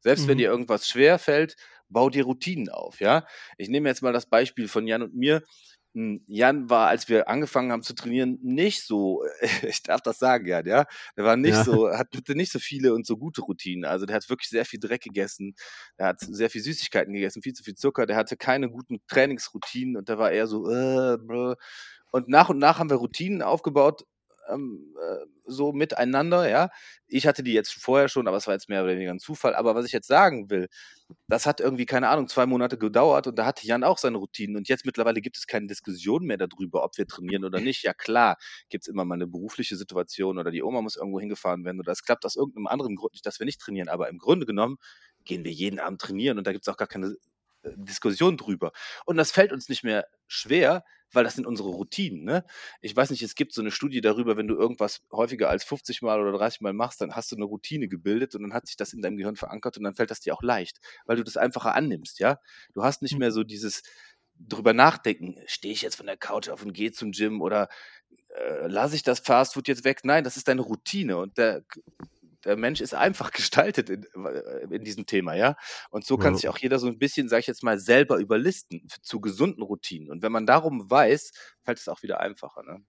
[0.00, 0.28] Selbst mhm.
[0.28, 1.56] wenn dir irgendwas schwer fällt,
[1.88, 3.24] bau dir Routinen auf, ja.
[3.56, 5.42] Ich nehme jetzt mal das Beispiel von Jan und mir.
[5.94, 9.24] Hm, Jan war, als wir angefangen haben zu trainieren, nicht so,
[9.62, 11.64] ich darf das sagen, Jan, ja, der war nicht ja.
[11.64, 13.84] so, hatte nicht so viele und so gute Routinen.
[13.84, 15.54] Also der hat wirklich sehr viel Dreck gegessen,
[15.98, 19.96] der hat sehr viel Süßigkeiten gegessen, viel zu viel Zucker, der hatte keine guten Trainingsroutinen
[19.96, 21.18] und der war eher so, äh,
[22.12, 24.04] und nach und nach haben wir Routinen aufgebaut,
[24.48, 26.70] ähm, äh, so miteinander, ja.
[27.08, 29.54] Ich hatte die jetzt vorher schon, aber es war jetzt mehr oder weniger ein Zufall.
[29.54, 30.68] Aber was ich jetzt sagen will,
[31.28, 34.56] das hat irgendwie, keine Ahnung, zwei Monate gedauert und da hatte Jan auch seine Routinen.
[34.56, 37.82] Und jetzt mittlerweile gibt es keine Diskussion mehr darüber, ob wir trainieren oder nicht.
[37.84, 38.36] Ja klar,
[38.70, 41.92] gibt es immer mal eine berufliche Situation oder die Oma muss irgendwo hingefahren werden oder
[41.92, 43.88] es klappt aus irgendeinem anderen Grund nicht, dass wir nicht trainieren.
[43.88, 44.76] Aber im Grunde genommen
[45.24, 47.16] gehen wir jeden Abend trainieren und da gibt es auch gar keine
[47.62, 48.72] äh, Diskussion drüber.
[49.06, 52.24] Und das fällt uns nicht mehr schwer, weil das sind unsere Routinen.
[52.24, 52.44] Ne?
[52.80, 56.02] Ich weiß nicht, es gibt so eine Studie darüber, wenn du irgendwas häufiger als 50
[56.02, 58.76] Mal oder 30 Mal machst, dann hast du eine Routine gebildet und dann hat sich
[58.76, 61.36] das in deinem Gehirn verankert und dann fällt das dir auch leicht, weil du das
[61.36, 62.38] einfacher annimmst, ja.
[62.74, 63.32] Du hast nicht mehr Mhm.
[63.32, 63.82] so dieses
[64.38, 67.68] drüber nachdenken, stehe ich jetzt von der Couch auf und gehe zum Gym oder
[68.36, 70.00] äh, lasse ich das Fastfood jetzt weg?
[70.04, 71.64] Nein, das ist deine Routine und der,
[72.44, 75.56] der Mensch ist einfach gestaltet in, äh, in diesem Thema, ja.
[75.90, 76.36] Und so kann Ja.
[76.36, 80.10] sich auch jeder so ein bisschen, sage ich jetzt mal, selber überlisten zu gesunden Routinen.
[80.10, 81.32] Und wenn man darum weiß,
[81.64, 82.62] fällt es auch wieder einfacher.
[82.62, 82.84] Ne?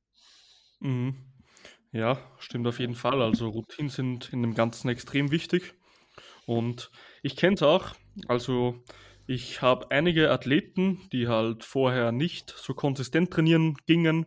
[0.79, 1.15] Mhm.
[1.91, 3.21] Ja, stimmt auf jeden Fall.
[3.21, 5.75] Also Routinen sind in dem Ganzen extrem wichtig.
[6.45, 6.91] Und
[7.23, 7.95] ich kenne es auch.
[8.27, 8.83] Also
[9.27, 14.25] ich habe einige Athleten, die halt vorher nicht so konsistent trainieren gingen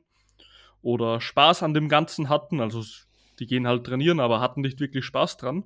[0.83, 2.61] oder Spaß an dem Ganzen hatten.
[2.61, 2.85] Also
[3.39, 5.65] die gehen halt trainieren, aber hatten nicht wirklich Spaß dran.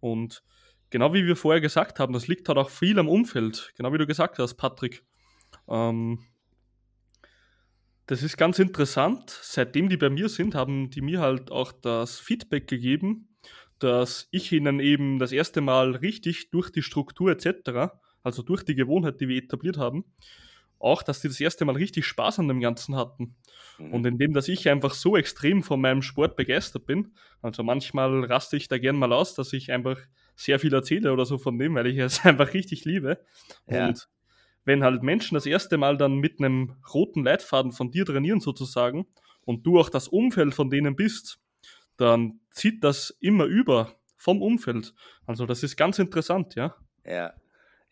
[0.00, 0.42] Und
[0.90, 3.72] genau wie wir vorher gesagt haben, das liegt halt auch viel am Umfeld.
[3.76, 5.04] Genau wie du gesagt hast, Patrick.
[5.68, 6.20] Ähm,
[8.06, 9.30] das ist ganz interessant.
[9.42, 13.34] Seitdem die bei mir sind, haben die mir halt auch das Feedback gegeben,
[13.78, 18.74] dass ich ihnen eben das erste Mal richtig durch die Struktur etc., also durch die
[18.74, 20.04] Gewohnheit, die wir etabliert haben,
[20.78, 23.36] auch, dass die das erste Mal richtig Spaß an dem Ganzen hatten.
[23.78, 24.06] Und Mhm.
[24.06, 28.68] indem, dass ich einfach so extrem von meinem Sport begeistert bin, also manchmal raste ich
[28.68, 29.98] da gern mal aus, dass ich einfach
[30.36, 33.18] sehr viel erzähle oder so von dem, weil ich es einfach richtig liebe.
[33.68, 33.88] Ja.
[33.88, 34.08] Und
[34.64, 39.06] wenn halt Menschen das erste Mal dann mit einem roten Leitfaden von dir trainieren sozusagen
[39.42, 41.40] und du auch das Umfeld von denen bist,
[41.96, 44.94] dann zieht das immer über vom Umfeld.
[45.26, 46.74] Also das ist ganz interessant, ja.
[47.04, 47.34] Ja.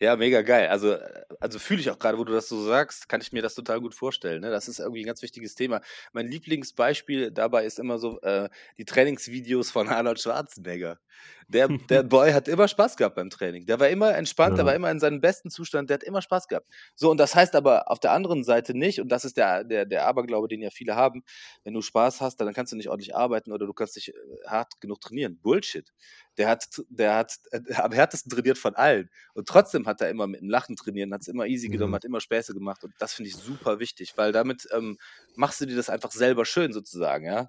[0.03, 0.67] Ja, mega geil.
[0.67, 3.41] Also, äh, also fühle ich auch gerade, wo du das so sagst, kann ich mir
[3.41, 4.41] das total gut vorstellen.
[4.41, 4.49] Ne?
[4.49, 5.79] Das ist irgendwie ein ganz wichtiges Thema.
[6.11, 10.99] Mein Lieblingsbeispiel dabei ist immer so äh, die Trainingsvideos von Arnold Schwarzenegger.
[11.47, 13.65] Der, der Boy hat immer Spaß gehabt beim Training.
[13.65, 14.65] Der war immer entspannt, der Ja.
[14.65, 16.67] war immer in seinem besten Zustand, der hat immer Spaß gehabt.
[16.95, 19.85] So, und das heißt aber auf der anderen Seite nicht, und das ist der, der,
[19.85, 21.23] der Aberglaube, den ja viele haben,
[21.63, 24.13] wenn du Spaß hast, dann kannst du nicht ordentlich arbeiten oder du kannst nicht äh,
[24.47, 25.39] hart genug trainieren.
[25.41, 25.91] Bullshit.
[26.37, 29.09] Der hat, der hat äh, am härtesten trainiert von allen.
[29.33, 31.95] Und trotzdem hat er immer mit dem Lachen trainieren, hat es immer easy genommen, Ja.
[31.95, 32.83] hat immer Späße gemacht.
[32.83, 34.97] Und das finde ich super wichtig, weil damit ähm,
[35.35, 37.47] machst du dir das einfach selber schön sozusagen, ja.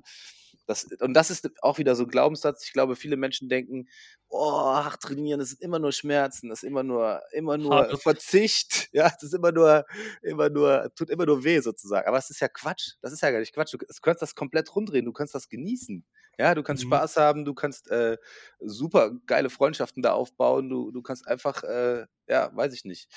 [0.67, 2.65] Das, und das ist auch wieder so ein Glaubenssatz.
[2.65, 3.89] Ich glaube, viele Menschen denken,
[4.29, 7.99] oh, ach, trainieren, das sind immer nur Schmerzen, das ist immer nur, immer nur Hart.
[7.99, 9.85] Verzicht, ja, das ist immer nur,
[10.23, 12.09] immer nur, tut immer nur weh sozusagen.
[12.09, 12.95] Aber es ist ja Quatsch.
[13.03, 13.75] Das ist ja gar nicht Quatsch.
[13.75, 16.05] Du, du kannst das komplett rumdrehen, du kannst das genießen.
[16.39, 16.89] Ja, du kannst Mhm.
[16.89, 18.17] Spaß haben, du kannst äh,
[18.59, 23.09] super geile Freundschaften da aufbauen, du, du kannst einfach, äh, ja, weiß ich nicht,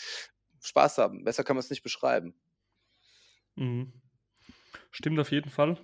[0.61, 1.23] Spaß haben.
[1.23, 2.35] Besser kann man es nicht beschreiben.
[3.55, 3.91] Mhm.
[4.91, 5.77] Stimmt auf jeden Fall.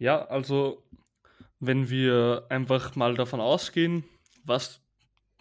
[0.00, 0.82] Ja, also
[1.60, 4.04] wenn wir einfach mal davon ausgehen,
[4.44, 4.80] was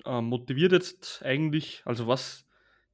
[0.05, 2.45] äh, motiviert jetzt eigentlich, also was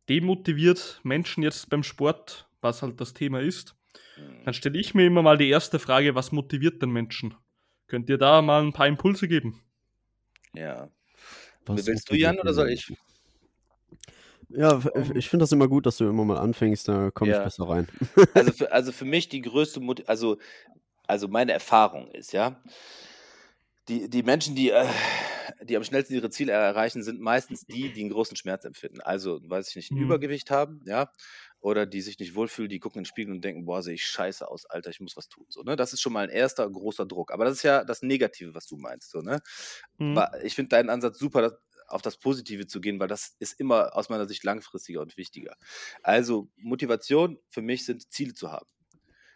[0.07, 3.75] demotiviert Menschen jetzt beim Sport, was halt das Thema ist,
[4.17, 4.45] Mhm.
[4.45, 7.33] dann stelle ich mir immer mal die erste Frage, was motiviert den Menschen?
[7.87, 9.61] Könnt ihr da mal ein paar Impulse geben?
[10.53, 10.89] Ja.
[11.65, 12.95] Was Willst du, Jan, oder soll ich?
[14.49, 17.37] Ja, Ähm, ich finde das immer gut, dass du immer mal anfängst, da komme ich
[17.37, 17.43] Ja.
[17.43, 17.87] besser rein.
[18.35, 20.37] Also für, also für mich die größte Mut also,
[21.07, 22.61] also meine Erfahrung ist, ja,
[23.87, 24.87] die, die Menschen, die, äh,
[25.63, 28.99] die am schnellsten ihre Ziele erreichen, sind meistens die, die einen großen Schmerz empfinden.
[29.01, 29.97] Also, weiß ich nicht, ein Mhm.
[29.97, 31.11] Übergewicht haben, ja,
[31.59, 34.05] oder die sich nicht wohlfühlen, die gucken in den Spiegel und denken, boah, sehe ich
[34.07, 35.45] scheiße aus, Alter, ich muss was tun.
[35.49, 35.75] So, ne?
[35.75, 37.31] Das ist schon mal ein erster großer Druck.
[37.31, 39.11] Aber das ist ja das Negative, was du meinst.
[39.11, 39.41] So, ne?
[39.99, 40.25] Mhm.
[40.43, 41.53] Ich finde deinen Ansatz super, das,
[41.87, 45.55] auf das Positive zu gehen, weil das ist immer aus meiner Sicht langfristiger und wichtiger.
[46.01, 48.65] Also Motivation für mich sind Ziele zu haben.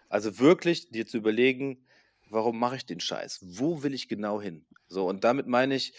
[0.10, 1.86] Also wirklich dir zu überlegen,
[2.30, 3.40] warum mache ich den Scheiß?
[3.44, 4.66] Wo will ich genau hin?
[4.88, 5.94] So, und damit meine ich,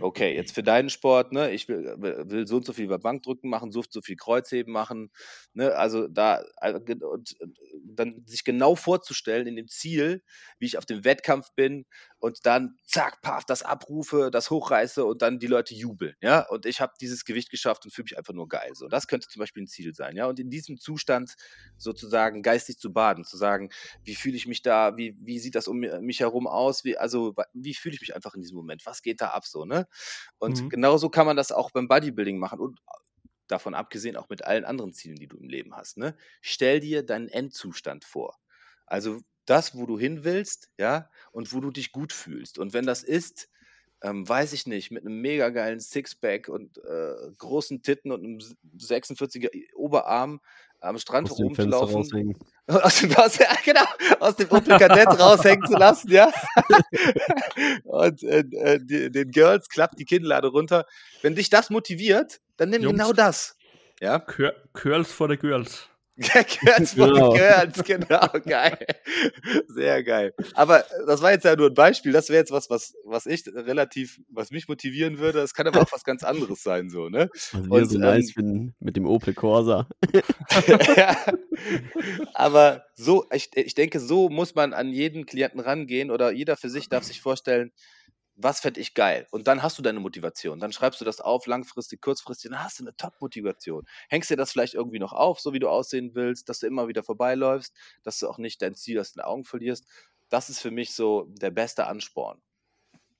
[0.00, 2.98] okay, jetzt für deinen Sport, ne, ich will, will will so und so viel über
[2.98, 5.10] Bankdrücken machen, so und so viel Kreuzheben machen,
[5.54, 10.22] ne, also da, äh, ge- und, und dann sich genau vorzustellen in dem Ziel,
[10.58, 11.84] wie ich auf dem Wettkampf bin
[12.22, 16.66] und dann zack, paf, das abrufe, das hochreiße und dann die Leute jubeln, ja, und
[16.66, 19.40] ich habe dieses Gewicht geschafft und fühle mich einfach nur geil, so, das könnte zum
[19.40, 21.34] Beispiel ein Ziel sein, ja, und in diesem Zustand
[21.76, 23.70] sozusagen geistig zu baden, zu sagen,
[24.04, 26.96] wie fühle ich mich da, wie, wie sieht das um mi- mich herum aus, wie,
[26.96, 29.86] also wie fühle ich mich einfach in diesem Moment, was geht da ab so, ne?
[30.38, 30.70] Und Mhm.
[30.70, 32.80] genauso kann man das auch beim Bodybuilding machen und
[33.48, 36.16] davon abgesehen auch mit allen anderen Zielen, die du im Leben hast, ne?
[36.40, 38.38] Stell dir deinen Endzustand vor.
[38.86, 42.58] Also das, wo du hin willst, ja, und wo du dich gut fühlst.
[42.58, 43.48] Und wenn das ist,
[44.02, 48.38] ähm, weiß ich nicht, mit einem mega geilen Sixpack und äh, großen Titten und einem
[48.78, 50.40] 46er Oberarm
[50.80, 53.84] am Strand Aus rumzulaufen, aus dem, aus, ja, genau,
[54.18, 56.32] aus dem Opel Kadett raushängen zu lassen, ja.
[57.84, 60.86] Und äh, äh, die, den Girls klappt die Kinnlade runter.
[61.22, 62.98] Wenn dich das motiviert, dann nimm Jungs.
[62.98, 63.56] genau das.
[64.00, 65.88] Ja, Cur- Curls for the Girls.
[66.20, 66.42] Vor
[66.94, 67.34] Genau.
[67.34, 68.86] Kurz, genau, geil.
[69.68, 70.34] Sehr geil.
[70.54, 72.12] Aber das war jetzt ja nur ein Beispiel.
[72.12, 75.40] Das wäre jetzt was, was, was ich relativ, was mich motivieren würde.
[75.40, 77.30] Es kann aber auch was ganz anderes sein, so, ne?
[77.52, 79.88] Also wir so ähm, nice finden mit dem Opel Corsa.
[80.96, 81.16] Ja.
[82.34, 86.68] Aber so, ich, ich denke, so muss man an jeden Klienten rangehen oder jeder für
[86.68, 87.72] sich darf sich vorstellen,
[88.42, 89.26] was fände ich geil?
[89.30, 90.60] Und dann hast du deine Motivation.
[90.60, 93.84] Dann schreibst du das auf, langfristig, kurzfristig, dann hast du eine Top-Motivation.
[94.08, 96.88] Hängst dir das vielleicht irgendwie noch auf, so wie du aussehen willst, dass du immer
[96.88, 99.86] wieder vorbeiläufst, dass du auch nicht dein Ziel aus den Augen verlierst.
[100.28, 102.40] Das ist für mich so der beste Ansporn.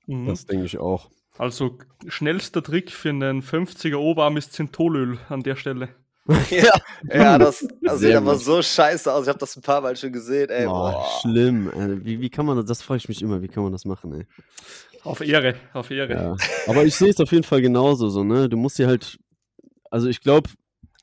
[0.07, 0.27] Mhm.
[0.27, 1.09] Das denke ich auch.
[1.37, 5.89] Also schnellster Trick für einen 50er Oberarm ist Zintolöl an der Stelle.
[6.49, 6.71] ja,
[7.11, 9.23] ja, das, das sieht aber so scheiße aus.
[9.23, 10.49] Ich habe das ein paar Mal schon gesehen.
[10.49, 11.19] Ey, Boah, boah.
[11.21, 11.69] schlimm.
[11.69, 12.65] Äh, Wie, wie kann man das?
[12.65, 13.41] Das frage ich mich immer.
[13.41, 14.25] Wie kann man das machen, ey?
[15.03, 16.13] Auf Ehre, auf Ehre.
[16.13, 16.35] Ja.
[16.67, 18.47] Aber ich sehe es auf jeden Fall genauso so, ne?
[18.47, 19.17] Du musst dir halt,
[19.91, 20.49] also ich glaube,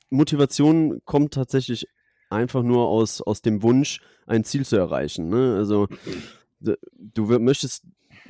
[0.09, 1.87] Motivation kommt tatsächlich
[2.29, 5.29] einfach nur aus, aus dem Wunsch, ein Ziel zu erreichen.
[5.29, 5.55] Ne?
[5.57, 5.87] Also
[6.59, 7.83] du möchtest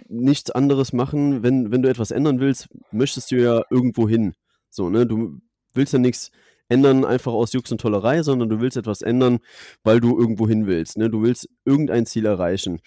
[0.07, 4.33] nichts anderes machen, wenn, wenn du etwas ändern willst, möchtest du ja irgendwo hin.
[4.69, 5.05] So, ne?
[5.05, 5.41] Du
[5.73, 6.31] willst ja nichts
[6.69, 9.39] ändern einfach aus Jux und Tollerei, sondern du willst etwas ändern,
[9.83, 10.97] weil du irgendwo hin willst.
[10.97, 11.09] Ne?
[11.09, 12.79] Du willst irgendein Ziel erreichen.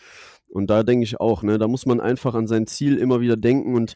[0.55, 3.37] Und da denke ich auch, ne, da muss man einfach an sein Ziel immer wieder
[3.37, 3.95] denken und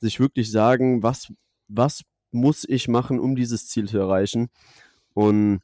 [0.00, 1.30] sich wirklich sagen, was,
[1.68, 4.48] was muss ich machen, um dieses Ziel zu erreichen?
[5.12, 5.60] Und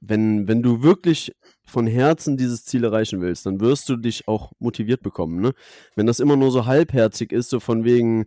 [0.00, 1.32] wenn, wenn du wirklich
[1.66, 5.42] von Herzen dieses Ziel erreichen willst, dann wirst du dich auch motiviert bekommen.
[5.42, 5.52] Ne?
[5.96, 8.24] Wenn das immer nur so halbherzig ist, so von wegen,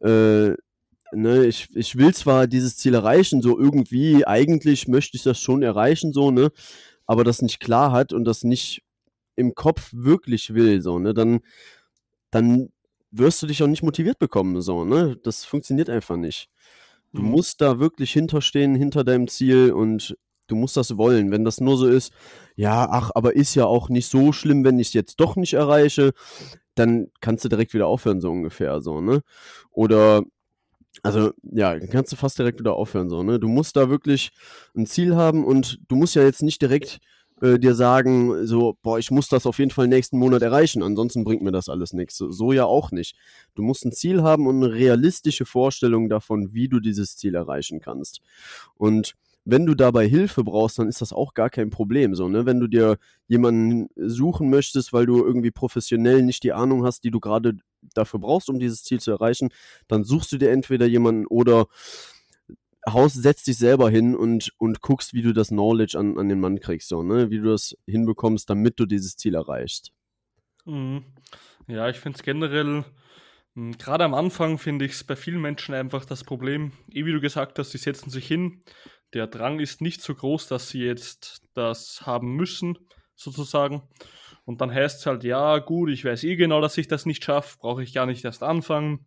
[0.00, 0.50] äh,
[1.12, 5.62] ne, ich, ich will zwar dieses Ziel erreichen, so irgendwie, eigentlich möchte ich das schon
[5.62, 6.50] erreichen, so, ne,
[7.06, 8.82] aber das nicht klar hat und das nicht
[9.36, 11.40] im Kopf wirklich will, so, ne, dann,
[12.30, 12.70] dann
[13.10, 16.48] wirst du dich auch nicht motiviert bekommen, so, ne, das funktioniert einfach nicht.
[17.12, 17.30] Du Mhm.
[17.30, 20.16] musst da wirklich hinterstehen, hinter deinem Ziel und
[20.46, 21.30] du musst das wollen.
[21.32, 22.12] Wenn das nur so ist,
[22.56, 25.54] ja, ach, aber ist ja auch nicht so schlimm, wenn ich es jetzt doch nicht
[25.54, 26.12] erreiche,
[26.76, 29.22] dann kannst du direkt wieder aufhören, so ungefähr, so, ne?
[29.70, 30.22] Oder,
[31.02, 33.38] also, ja, dann kannst du fast direkt wieder aufhören, so, ne?
[33.40, 34.30] Du musst da wirklich
[34.76, 36.98] ein Ziel haben und du musst ja jetzt nicht direkt
[37.40, 41.24] äh, dir sagen, so, boah, ich muss das auf jeden Fall nächsten Monat erreichen, ansonsten
[41.24, 42.16] bringt mir das alles nichts.
[42.16, 43.16] So, so ja auch nicht.
[43.54, 47.80] Du musst ein Ziel haben und eine realistische Vorstellung davon, wie du dieses Ziel erreichen
[47.80, 48.20] kannst.
[48.74, 52.14] Und wenn du dabei Hilfe brauchst, dann ist das auch gar kein Problem.
[52.14, 52.46] So, ne?
[52.46, 57.10] Wenn du dir jemanden suchen möchtest, weil du irgendwie professionell nicht die Ahnung hast, die
[57.10, 57.54] du gerade
[57.94, 59.48] dafür brauchst, um dieses Ziel zu erreichen,
[59.88, 61.66] dann suchst du dir entweder jemanden oder
[62.88, 66.40] Haus, setzt dich selber hin und, und guckst, wie du das Knowledge an, an den
[66.40, 67.30] Mann kriegst, so, ne?
[67.30, 69.92] Wie du das hinbekommst, damit du dieses Ziel erreichst.
[70.64, 71.04] Mhm.
[71.66, 72.84] Ja, ich finde es generell,
[73.54, 77.12] mh, gerade am Anfang finde ich es bei vielen Menschen einfach das Problem, eh wie
[77.12, 78.62] du gesagt hast, sie setzen sich hin,
[79.12, 82.78] der Drang ist nicht so groß, dass sie jetzt das haben müssen,
[83.14, 83.82] sozusagen.
[84.44, 87.24] Und dann heißt es halt, ja, gut, ich weiß eh genau, dass ich das nicht
[87.24, 89.06] schaffe, brauche ich gar nicht erst anfangen.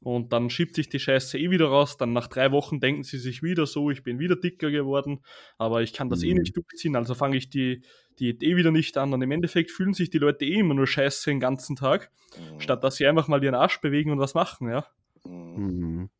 [0.00, 1.96] Und dann schiebt sich die Scheiße eh wieder raus.
[1.96, 5.24] Dann nach drei Wochen denken sie sich wieder so, ich bin wieder dicker geworden,
[5.58, 6.40] aber ich kann das eh Mhm.
[6.40, 7.82] nicht durchziehen, also fange ich die
[8.20, 9.12] Diät eh wieder nicht an.
[9.12, 12.60] Und im Endeffekt fühlen sich die Leute eh immer nur scheiße den ganzen Tag, Mhm.
[12.60, 14.86] statt dass sie einfach mal ihren Arsch bewegen und was machen, ja.
[15.24, 15.56] Mhm.
[15.56, 16.10] Mhm.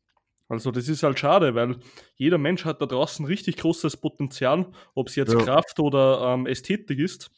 [0.49, 1.77] Also das ist halt schade, weil
[2.15, 5.39] jeder Mensch hat da draußen richtig großes Potenzial, ob es jetzt Ja.
[5.39, 7.29] Kraft oder ähm, Ästhetik ist.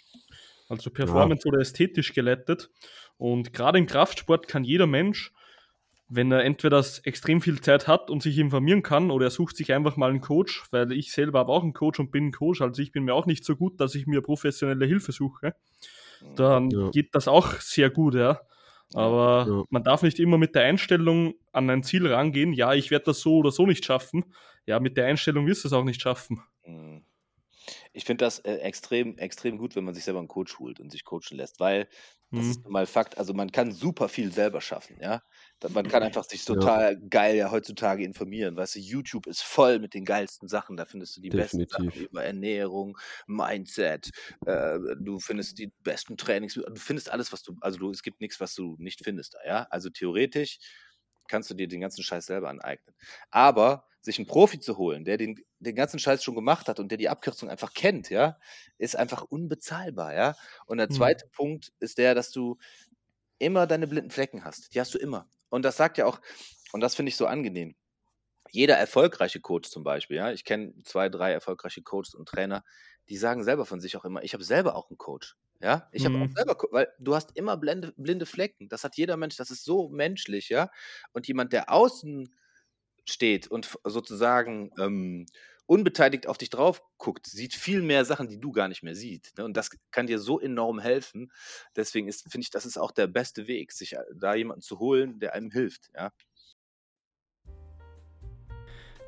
[0.69, 2.69] Also Performance oder ästhetisch geleitet.
[3.17, 5.33] Und gerade im Kraftsport kann jeder Mensch,
[6.13, 9.73] wenn er entweder extrem viel Zeit hat und sich informieren kann, oder er sucht sich
[9.73, 12.61] einfach mal einen Coach, weil ich selber habe auch einen Coach und bin ein Coach,
[12.61, 15.55] also ich bin mir auch nicht so gut, dass ich mir professionelle Hilfe suche.
[16.35, 16.91] Dann Ja.
[16.91, 18.41] geht das auch sehr gut, ja.
[18.93, 19.63] Aber Ja.
[19.69, 23.21] man darf nicht immer mit der Einstellung an ein Ziel rangehen, ja, ich werde das
[23.21, 24.33] so oder so nicht schaffen.
[24.65, 26.41] Ja, mit der Einstellung wirst du es auch nicht schaffen.
[26.65, 27.05] Mhm.
[27.93, 30.91] Ich finde das äh, extrem, extrem gut, wenn man sich selber einen Coach holt und
[30.91, 31.89] sich coachen lässt, weil
[32.33, 32.51] das Mhm.
[32.51, 33.17] ist mal Fakt.
[33.17, 35.23] Also man kann super viel selber schaffen, ja.
[35.69, 36.69] Man kann einfach sich Ja.
[36.69, 38.55] total geil ja heutzutage informieren.
[38.57, 40.75] Weißt du, YouTube ist voll mit den geilsten Sachen.
[40.77, 42.07] Da findest du die besten Sachen Definitiv.
[42.09, 42.97] über Ernährung,
[43.27, 44.09] Mindset.
[44.45, 46.55] Äh, du findest die besten Trainings.
[46.55, 47.55] Du findest alles, was du.
[47.61, 49.67] Also du, es gibt nichts, was du nicht findest da, ja.
[49.69, 50.59] Also theoretisch
[51.27, 52.95] kannst du dir den ganzen Scheiß selber aneignen.
[53.29, 56.89] Aber sich einen Profi zu holen, der den, den ganzen Scheiß schon gemacht hat und
[56.89, 58.39] der die Abkürzung einfach kennt, ja,
[58.77, 60.35] ist einfach unbezahlbar, ja.
[60.65, 61.11] Und der Mhm.
[61.11, 62.57] zweite Punkt ist der, dass du
[63.39, 64.73] immer deine blinden Flecken hast.
[64.75, 65.29] Die hast du immer.
[65.51, 66.21] Und das sagt ja auch,
[66.73, 67.75] und das finde ich so angenehm.
[68.51, 72.63] Jeder erfolgreiche Coach zum Beispiel, ja, ich kenne zwei, drei erfolgreiche Coaches und Trainer,
[73.09, 75.35] die sagen selber von sich auch immer, ich habe selber auch einen Coach.
[75.61, 76.35] Ja, ich habe auch Mhm.
[76.35, 78.67] selber, weil du hast immer blinde, blinde Flecken.
[78.69, 80.69] Das hat jeder Mensch, das ist so menschlich, ja.
[81.13, 82.35] Und jemand, der außen
[83.05, 85.25] steht und sozusagen ähm,
[85.71, 89.37] unbeteiligt auf dich drauf guckt, sieht viel mehr Sachen, die du gar nicht mehr siehst.
[89.37, 89.45] Ne?
[89.45, 91.31] Und das kann dir so enorm helfen.
[91.77, 95.17] Deswegen finde ich, das ist auch der beste Weg, sich äh, da jemanden zu holen,
[95.19, 95.89] der einem hilft.
[95.95, 96.11] Ja?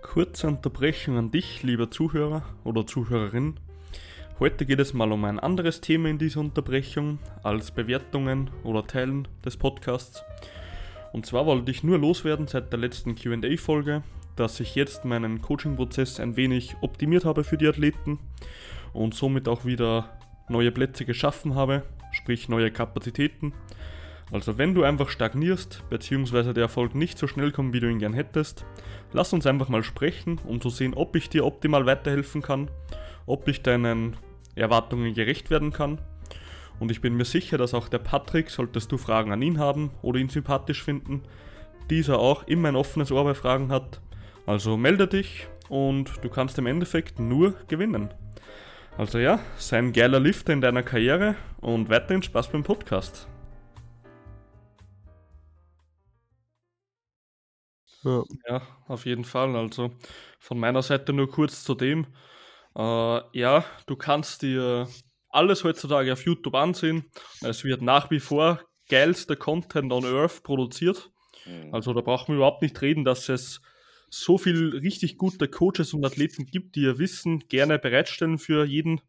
[0.01, 3.59] Kurze Unterbrechung an dich, lieber Zuhörer oder Zuhörerin.
[4.39, 9.27] Heute geht es mal um ein anderes Thema in dieser Unterbrechung als Bewertungen oder Teilen
[9.43, 10.23] des Podcasts.
[11.11, 14.01] Und zwar wollte ich nur loswerden seit der letzten QA-Folge,
[14.35, 18.19] dass ich jetzt meinen Coaching-Prozess ein wenig optimiert habe für die Athleten
[18.93, 20.17] und somit auch wieder
[20.49, 23.53] neue Plätze geschaffen habe, sprich neue Kapazitäten.
[24.31, 26.53] Also wenn du einfach stagnierst, bzw.
[26.53, 28.65] der Erfolg nicht so schnell kommt, wie du ihn gern hättest,
[29.11, 32.69] lass uns einfach mal sprechen, um zu sehen, ob ich dir optimal weiterhelfen kann,
[33.25, 34.15] ob ich deinen
[34.55, 35.99] Erwartungen gerecht werden kann.
[36.79, 39.91] Und ich bin mir sicher, dass auch der Patrick, solltest du Fragen an ihn haben
[40.01, 41.21] oder ihn sympathisch finden,
[41.89, 44.01] dieser auch immer ein offenes Ohr bei Fragen hat
[44.45, 48.13] also melde dich und du kannst im Endeffekt nur gewinnen.
[48.97, 53.27] Also ja, sei ein geiler Lifter in deiner Karriere und weiterhin Spaß beim Podcast.
[58.03, 58.23] Ja.
[58.49, 59.55] ja, auf jeden Fall.
[59.55, 59.91] Also
[60.39, 62.07] von meiner Seite nur kurz zu dem.
[62.75, 64.87] Äh, ja, du kannst dir
[65.29, 67.09] alles heutzutage auf YouTube ansehen.
[67.41, 71.11] Es wird nach wie vor geilster Content on Earth produziert.
[71.45, 71.73] Mhm.
[71.73, 73.61] Also da brauchen wir überhaupt nicht reden, dass es
[74.13, 79.01] so viel richtig gute Coaches und Athleten gibt, die ihr Wissen gerne bereitstellen für jeden.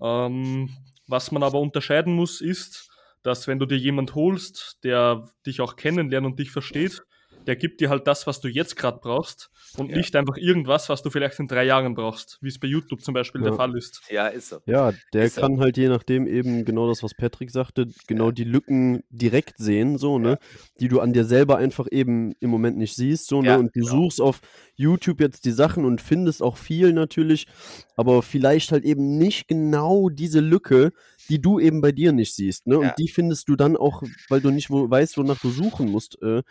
[0.00, 0.70] Ähm,
[1.06, 2.90] was man aber unterscheiden muss, ist,
[3.22, 7.02] dass wenn du dir jemand holst, der dich auch kennenlernt und dich versteht,
[7.48, 9.96] der gibt dir halt das, was du jetzt gerade brauchst und ja.
[9.96, 13.14] nicht einfach irgendwas, was du vielleicht in drei Jahren brauchst, wie es bei YouTube zum
[13.14, 13.48] Beispiel ja.
[13.48, 14.02] der Fall ist.
[14.10, 14.58] Ja, ist so.
[14.66, 15.62] Ja, der ist kann so.
[15.62, 18.32] halt je nachdem eben genau das, was Patrick sagte, genau ja.
[18.32, 20.38] die Lücken direkt sehen, so, ne,
[20.78, 23.80] die du an dir selber einfach eben im Moment nicht siehst, so, ne, und du
[23.80, 23.92] genau.
[23.92, 24.42] suchst auf
[24.78, 27.48] YouTube jetzt die Sachen und findest auch viel natürlich,
[27.96, 30.92] aber vielleicht halt eben nicht genau diese Lücke,
[31.28, 32.68] die du eben bei dir nicht siehst.
[32.68, 32.78] Ne?
[32.78, 36.22] Und die findest du dann auch, weil du nicht wo, weißt, wonach du suchen musst,
[36.22, 36.42] äh,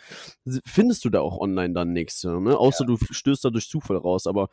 [0.66, 2.22] findest du da auch online dann nichts.
[2.24, 2.58] Ne?
[2.58, 2.88] Außer ja.
[2.88, 4.28] du stößt da durch Zufall raus.
[4.28, 4.50] Aber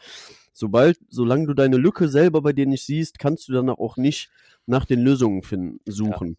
[0.53, 4.31] sobald, solange du deine Lücke selber bei dir nicht siehst, kannst du dann auch nicht
[4.67, 6.37] nach den Lösungen finden, suchen.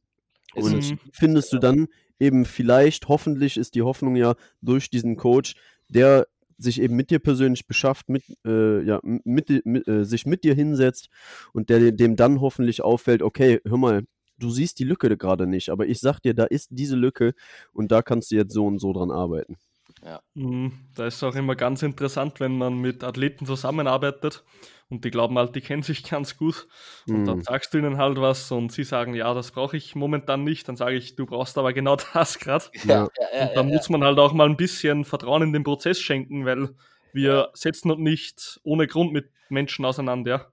[0.55, 0.63] Ja.
[0.63, 5.55] Und findest du dann eben vielleicht, hoffentlich ist die Hoffnung ja durch diesen Coach,
[5.89, 10.43] der sich eben mit dir persönlich beschafft, mit, äh, ja, mit, mit äh, sich mit
[10.43, 11.09] dir hinsetzt
[11.53, 14.03] und der dem dann hoffentlich auffällt, okay, hör mal,
[14.37, 17.33] du siehst die Lücke gerade nicht, aber ich sag dir, da ist diese Lücke
[17.73, 19.57] und da kannst du jetzt so und so dran arbeiten.
[20.05, 20.21] Ja.
[20.35, 24.43] Mhm, da ist auch immer ganz interessant, wenn man mit Athleten zusammenarbeitet
[24.87, 26.67] und die glauben halt, die kennen sich ganz gut.
[27.07, 27.25] Und mm.
[27.25, 27.43] dann mhm.
[27.43, 30.67] sagst du ihnen halt was und sie sagen, ja, das brauche ich momentan nicht.
[30.67, 32.65] Dann sage ich, du brauchst aber genau das gerade.
[32.83, 33.07] Ja.
[33.33, 33.47] ja.
[33.47, 36.69] und dann muss man halt auch mal ein bisschen Vertrauen in den Prozess schenken, weil
[37.13, 40.51] wir setzen uns nicht ohne Grund mit Menschen auseinander.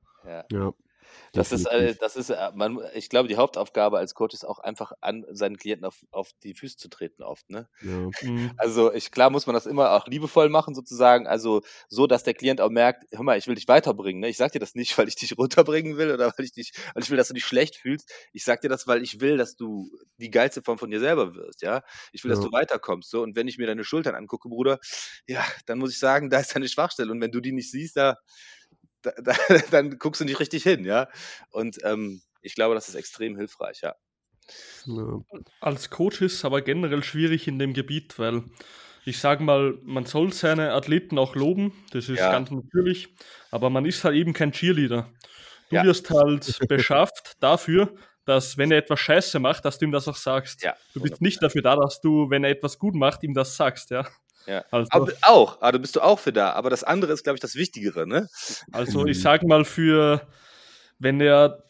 [0.51, 0.73] Ja.
[1.33, 4.59] Das ist, äh, das ist, äh, man, ich glaube, die Hauptaufgabe als Coach ist auch
[4.59, 7.49] einfach an seinen Klienten auf, auf die Füße zu treten oft.
[7.49, 7.69] Ne?
[7.81, 8.11] Ja.
[8.23, 8.53] Mhm.
[8.59, 12.35] Also ich, klar muss man das immer auch liebevoll machen sozusagen, also so, dass der
[12.35, 14.21] Klient auch merkt, hör mal, ich will dich weiterbringen.
[14.21, 14.29] Ne?
[14.29, 17.03] Ich sag dir das nicht, weil ich dich runterbringen will oder weil ich dich, weil
[17.03, 18.13] ich will, dass du dich schlecht fühlst.
[18.33, 21.35] Ich sag dir das, weil ich will, dass du die geilste Form von dir selber
[21.35, 21.63] wirst.
[21.63, 22.37] Ja, ich will, ja.
[22.37, 23.11] dass du weiterkommst.
[23.11, 24.79] So und wenn ich mir deine Schultern angucke, Bruder,
[25.27, 27.97] ja, dann muss ich sagen, da ist deine Schwachstelle und wenn du die nicht siehst,
[27.97, 28.19] da
[29.03, 29.35] da, da,
[29.71, 31.09] dann guckst du nicht richtig hin, ja.
[31.51, 33.95] Und ähm, ich glaube, das ist extrem hilfreich, ja.
[34.87, 35.21] ja.
[35.61, 38.45] Als Coach ist es aber generell schwierig in dem Gebiet, weil
[39.05, 42.31] ich sage mal, man soll seine Athleten auch loben, das ist ja.
[42.31, 43.09] ganz natürlich,
[43.51, 45.13] aber man ist halt eben kein Cheerleader.
[45.71, 45.85] Du ja.
[45.85, 50.17] wirst halt beschafft dafür, dass wenn er etwas Scheiße macht, dass du ihm das auch
[50.17, 50.63] sagst.
[50.63, 53.57] Ja, du bist nicht dafür da, dass du, wenn er etwas gut macht, ihm das
[53.57, 54.07] sagst, ja.
[54.47, 54.65] Ja.
[54.71, 57.37] Also, aber auch, ah, du bist du auch für da, aber das andere ist, glaube
[57.37, 58.29] ich, das Wichtigere, ne?
[58.73, 60.27] Also ich sage mal für,
[60.99, 61.63] wenn er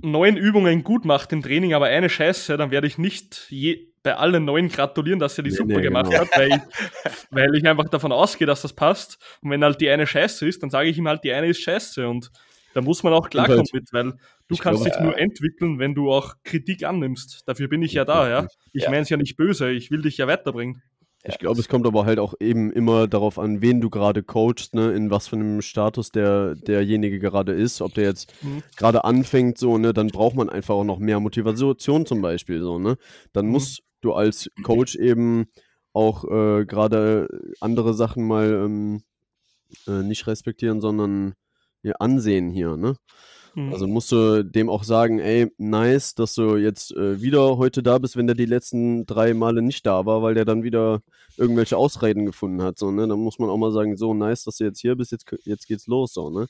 [0.00, 4.16] neun Übungen gut macht im Training, aber eine Scheiße, dann werde ich nicht je, bei
[4.16, 6.22] allen neun gratulieren, dass er die nee, super nee, gemacht genau.
[6.22, 6.60] hat, weil ich,
[7.30, 9.18] weil ich einfach davon ausgehe, dass das passt.
[9.42, 11.60] Und wenn halt die eine Scheiße ist, dann sage ich ihm halt, die eine ist
[11.60, 12.30] Scheiße und
[12.74, 14.12] da muss man auch klarkommen halt, mit, weil
[14.46, 17.42] du kannst glaube, dich nur entwickeln, wenn du auch Kritik annimmst.
[17.46, 18.46] Dafür bin ich ja da, ja.
[18.72, 18.90] Ich ja.
[18.90, 20.82] meine es ja nicht böse, ich will dich ja weiterbringen.
[21.28, 24.74] Ich glaube, es kommt aber halt auch eben immer darauf an, wen du gerade coachst,
[24.74, 27.80] ne, in was für einem Status der, derjenige gerade ist.
[27.80, 28.62] Ob der jetzt mhm.
[28.76, 32.78] gerade anfängt, so, ne, dann braucht man einfach auch noch mehr Motivation zum Beispiel, so,
[32.78, 32.96] ne.
[33.32, 33.52] Dann mhm.
[33.52, 35.46] musst du als Coach eben
[35.92, 37.28] auch äh, gerade
[37.60, 39.02] andere Sachen mal ähm,
[39.86, 41.34] äh, nicht respektieren, sondern
[41.82, 42.96] ja, ansehen hier, ne.
[43.58, 43.72] Mhm.
[43.72, 47.98] Also musst du dem auch sagen, ey, nice, dass du jetzt äh, wieder heute da
[47.98, 51.00] bist, wenn der die letzten drei Male nicht da war, weil der dann wieder
[51.36, 52.78] irgendwelche Ausreden gefunden hat.
[52.78, 53.08] So, ne?
[53.08, 55.66] Dann muss man auch mal sagen, so nice, dass du jetzt hier bist, jetzt, jetzt
[55.66, 56.14] geht's los.
[56.14, 56.46] So, ne?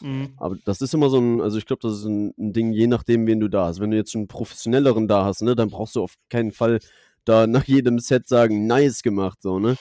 [0.00, 0.34] Mhm.
[0.36, 2.86] Aber das ist immer so ein, also ich glaube, das ist ein, ein, Ding, je
[2.86, 3.80] nachdem, wen du da hast.
[3.80, 6.78] Wenn du jetzt einen professionelleren da hast, ne, dann brauchst du auf keinen Fall
[7.24, 9.76] da nach jedem Set sagen, nice gemacht, so, ne?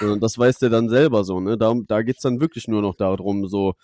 [0.00, 1.56] Sondern das weiß der dann selber so, ne?
[1.58, 3.74] Da, da geht es dann wirklich nur noch darum, so,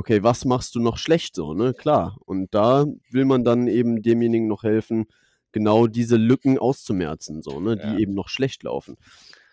[0.00, 1.74] okay, was machst du noch schlecht, so, ne?
[1.74, 2.16] Klar.
[2.24, 5.06] Und da will man dann eben demjenigen noch helfen,
[5.52, 7.76] genau diese Lücken auszumerzen, so, ne?
[7.78, 7.92] Ja.
[7.94, 8.96] Die eben noch schlecht laufen.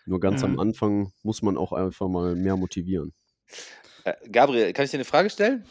[0.06, 0.52] Nur ganz mhm.
[0.52, 3.12] am Anfang muss man auch einfach mal mehr motivieren.
[4.04, 5.66] Äh, Gabriel, kann ich dir eine Frage stellen?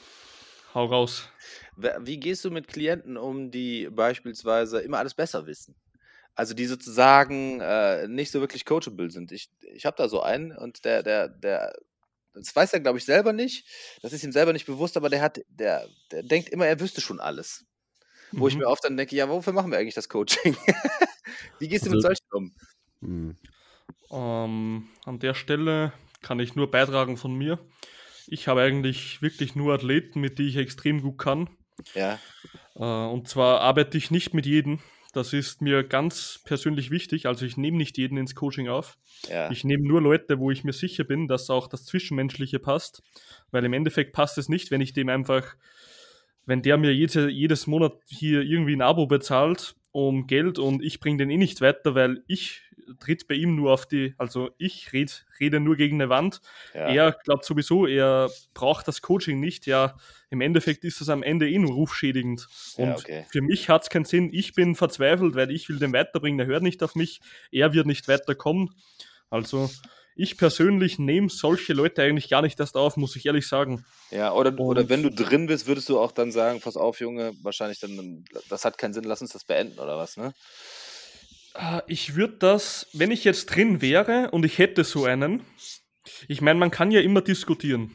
[0.76, 1.28] Hau raus.
[1.76, 5.76] Wie gehst du mit Klienten um, die beispielsweise immer alles besser wissen?
[6.36, 9.32] Also die sozusagen äh, nicht so wirklich coachable sind.
[9.32, 11.74] Ich, ich habe da so einen und der, der, der,
[12.40, 13.66] das weiß er, glaube ich, selber nicht.
[14.02, 17.02] Das ist ihm selber nicht bewusst, aber der hat, der, der denkt immer, er wüsste
[17.02, 17.66] schon alles.
[18.32, 18.40] Mhm.
[18.40, 18.62] Wo ich mhm.
[18.62, 20.56] mir oft dann denke, ja, wofür machen wir eigentlich das Coaching?
[21.60, 22.56] Wie gehst du also, mit solchen um?
[23.02, 23.36] Mhm.
[24.12, 27.60] Ähm, an der Stelle kann ich nur beitragen von mir.
[28.28, 31.50] Ich habe eigentlich wirklich nur Athleten, mit denen ich extrem gut kann.
[31.94, 32.20] Ja.
[32.76, 34.80] Äh, und zwar arbeite ich nicht mit jedem.
[35.18, 37.26] Das ist mir ganz persönlich wichtig.
[37.26, 39.00] Also ich nehme nicht jeden ins Coaching auf.
[39.28, 39.50] Ja.
[39.50, 43.02] Ich nehme nur Leute, wo ich mir sicher bin, dass auch das Zwischenmenschliche passt.
[43.50, 45.56] Weil im Endeffekt passt es nicht, wenn ich dem einfach,
[46.46, 51.00] wenn der mir jede, jedes Monat hier irgendwie ein Abo bezahlt um Geld und ich
[51.00, 52.62] bringe den eh nicht weiter, weil ich
[53.00, 56.42] tritt bei ihm nur auf die, also ich red, rede nur gegen eine Wand.
[56.74, 56.88] Ja.
[56.88, 59.66] Er glaubt sowieso, er braucht das Coaching nicht.
[59.66, 59.98] Ja,
[60.30, 62.48] im Endeffekt ist das am Ende eh nur rufschädigend.
[62.78, 63.26] Und ja, okay.
[63.30, 64.30] für mich hat es keinen Sinn.
[64.32, 66.40] Ich bin verzweifelt, weil ich will den weiterbringen.
[66.40, 67.20] Er hört nicht auf mich.
[67.52, 68.70] Er wird nicht weiterkommen.
[69.30, 69.70] Also
[70.18, 73.86] ich persönlich nehme solche Leute eigentlich gar nicht erst auf, muss ich ehrlich sagen.
[74.10, 77.34] Ja, oder, oder wenn du drin bist, würdest du auch dann sagen, pass auf, Junge,
[77.44, 80.34] wahrscheinlich dann, das hat keinen Sinn, lass uns das beenden oder was, ne?
[81.58, 85.42] Ah, ich würde das, wenn ich jetzt drin wäre und ich hätte so einen,
[86.28, 87.92] ich meine, man kann ja immer diskutieren.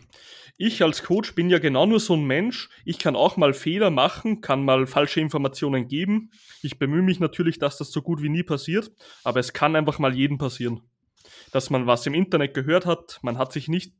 [0.58, 2.68] Ich als Coach bin ja genau nur so ein Mensch.
[2.84, 6.30] Ich kann auch mal Fehler machen, kann mal falsche Informationen geben.
[6.62, 8.90] Ich bemühe mich natürlich, dass das so gut wie nie passiert,
[9.24, 10.82] aber es kann einfach mal jedem passieren
[11.52, 13.94] dass man was im Internet gehört hat, man hat sich nicht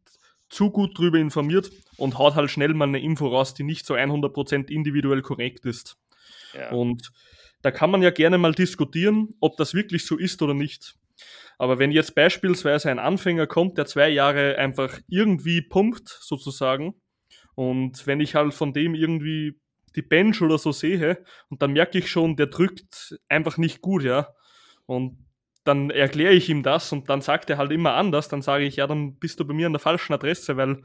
[0.48, 3.94] zu gut darüber informiert und haut halt schnell mal eine Info raus, die nicht so
[3.94, 5.96] 100% individuell korrekt ist.
[6.54, 6.70] Ja.
[6.72, 7.10] Und
[7.62, 10.94] da kann man ja gerne mal diskutieren, ob das wirklich so ist oder nicht.
[11.58, 16.94] Aber wenn jetzt beispielsweise ein Anfänger kommt, der zwei Jahre einfach irgendwie pumpt, sozusagen,
[17.54, 19.60] und wenn ich halt von dem irgendwie
[19.94, 24.02] die Bench oder so sehe, und dann merke ich schon, der drückt einfach nicht gut,
[24.02, 24.34] ja.
[24.86, 25.18] Und
[25.64, 28.76] dann erkläre ich ihm das und dann sagt er halt immer anders, dann sage ich,
[28.76, 30.82] ja, dann bist du bei mir an der falschen Adresse, weil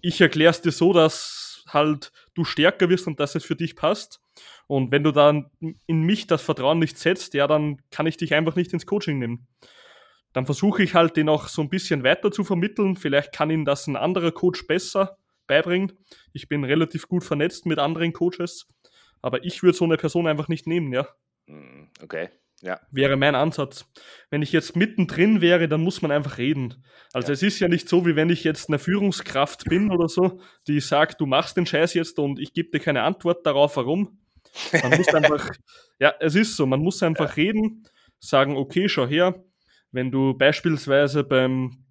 [0.00, 3.76] ich erkläre es dir so, dass halt du stärker wirst und dass es für dich
[3.76, 4.20] passt.
[4.66, 5.50] Und wenn du dann
[5.86, 9.18] in mich das Vertrauen nicht setzt, ja, dann kann ich dich einfach nicht ins Coaching
[9.18, 9.46] nehmen.
[10.32, 12.96] Dann versuche ich halt den auch so ein bisschen weiter zu vermitteln.
[12.96, 15.92] Vielleicht kann ihn das ein anderer Coach besser beibringen.
[16.32, 18.66] Ich bin relativ gut vernetzt mit anderen Coaches,
[19.22, 21.06] aber ich würde so eine Person einfach nicht nehmen, ja.
[21.46, 22.30] Hm, okay.
[22.62, 22.80] Ja.
[22.90, 23.84] Wäre mein Ansatz.
[24.30, 26.82] Wenn ich jetzt mittendrin wäre, dann muss man einfach reden.
[27.12, 27.34] Also ja.
[27.34, 30.80] es ist ja nicht so, wie wenn ich jetzt eine Führungskraft bin oder so, die
[30.80, 34.18] sagt, du machst den Scheiß jetzt und ich gebe dir keine Antwort darauf, warum.
[34.72, 35.50] Man muss einfach,
[35.98, 37.44] ja, es ist so, man muss einfach ja.
[37.44, 37.84] reden,
[38.20, 39.44] sagen, okay, schau her,
[39.92, 41.84] wenn du beispielsweise beim,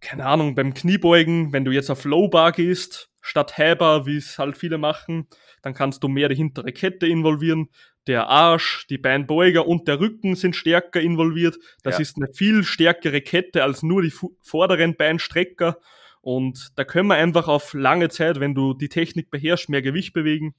[0.00, 4.16] keine Ahnung, beim Kniebeugen, wenn du jetzt auf Low Bar gehst, statt High Bar, wie
[4.16, 5.26] es halt viele machen,
[5.62, 7.68] dann kannst du mehr die hintere Kette involvieren
[8.06, 11.58] der Arsch, die Beinbeuger und der Rücken sind stärker involviert.
[11.82, 12.02] Das ja.
[12.02, 14.12] ist eine viel stärkere Kette als nur die
[14.42, 15.78] vorderen Beinstrecker.
[16.22, 20.12] Und da können wir einfach auf lange Zeit, wenn du die Technik beherrschst, mehr Gewicht
[20.12, 20.54] bewegen.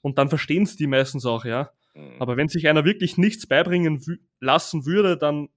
[0.00, 1.70] Und dann verstehen es die meistens auch, ja.
[1.94, 2.16] Mhm.
[2.20, 4.02] Aber wenn sich einer wirklich nichts beibringen
[4.40, 5.48] lassen würde, dann,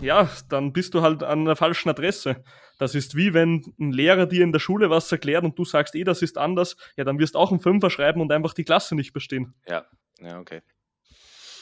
[0.00, 2.44] ja, dann bist du halt an der falschen Adresse.
[2.78, 5.94] Das ist wie wenn ein Lehrer dir in der Schule was erklärt und du sagst,
[5.94, 8.64] eh, das ist anders, ja, dann wirst du auch einen Fünfer schreiben und einfach die
[8.64, 9.54] Klasse nicht bestehen.
[9.66, 9.86] Ja,
[10.20, 10.62] ja, okay.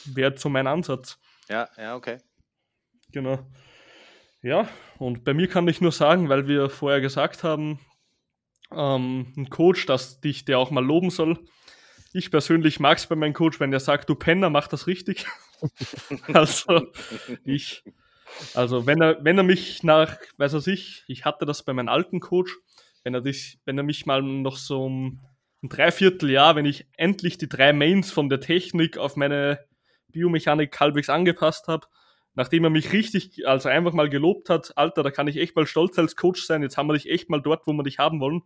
[0.05, 1.17] Wäre so mein Ansatz.
[1.49, 2.17] Ja, ja, okay.
[3.11, 3.39] Genau.
[4.41, 4.67] Ja,
[4.99, 7.79] und bei mir kann ich nur sagen, weil wir vorher gesagt haben,
[8.71, 11.39] ähm, ein Coach, dass dich der auch mal loben soll.
[12.15, 15.25] Ich persönlich mag es bei meinem Coach, wenn der sagt, du Penner, mach das richtig.
[16.33, 16.87] also
[17.43, 17.83] ich,
[18.53, 21.89] also wenn er, wenn er mich nach, weiß er sich, ich hatte das bei meinem
[21.89, 22.55] alten Coach,
[23.03, 25.19] wenn er dich, wenn er mich mal noch so um
[25.61, 29.59] ein Dreivierteljahr, wenn ich endlich die drei Mains von der Technik auf meine
[30.07, 31.85] Biomechanik halbwegs angepasst habe,
[32.33, 35.67] nachdem er mich richtig, also einfach mal gelobt hat, Alter, da kann ich echt mal
[35.67, 38.21] stolz als Coach sein, jetzt haben wir dich echt mal dort, wo wir dich haben
[38.21, 38.43] wollen.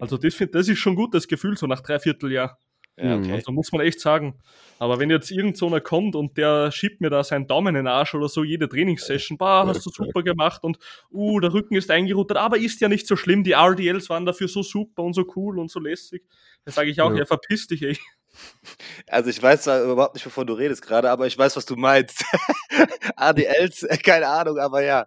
[0.00, 2.58] Also das, find, das ist schon gut, das Gefühl, so nach dreiviertel Jahr.
[3.02, 3.32] Ja, okay.
[3.32, 4.34] Also muss man echt sagen.
[4.78, 7.84] Aber wenn jetzt irgend so einer kommt und der schiebt mir da seinen Daumen in
[7.84, 10.78] den Arsch oder so, jede Trainingssession, bah, hast du super gemacht und
[11.10, 14.48] uh, der Rücken ist eingeruttet, aber ist ja nicht so schlimm, die RDLs waren dafür
[14.48, 16.22] so super und so cool und so lässig.
[16.64, 17.18] Da sage ich auch, Ja.
[17.18, 17.98] ja, verpiss dich, ey.
[19.08, 21.74] Also ich weiß zwar überhaupt nicht, wovon du redest gerade, aber ich weiß, was du
[21.74, 22.24] meinst.
[23.16, 25.04] ADLs, äh, keine Ahnung, aber ja.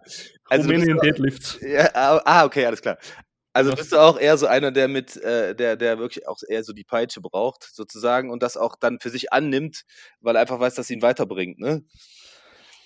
[0.50, 1.58] Also Rumänien Deadlifts.
[1.62, 2.98] ja, ah, ah, okay, alles klar.
[3.54, 3.76] Also Ja.
[3.76, 6.72] bist du auch eher so einer, der mit, äh, der, der wirklich auch eher so
[6.74, 9.84] die Peitsche braucht, sozusagen, und das auch dann für sich annimmt,
[10.20, 11.82] weil er einfach weiß, dass ihn weiterbringt, ne?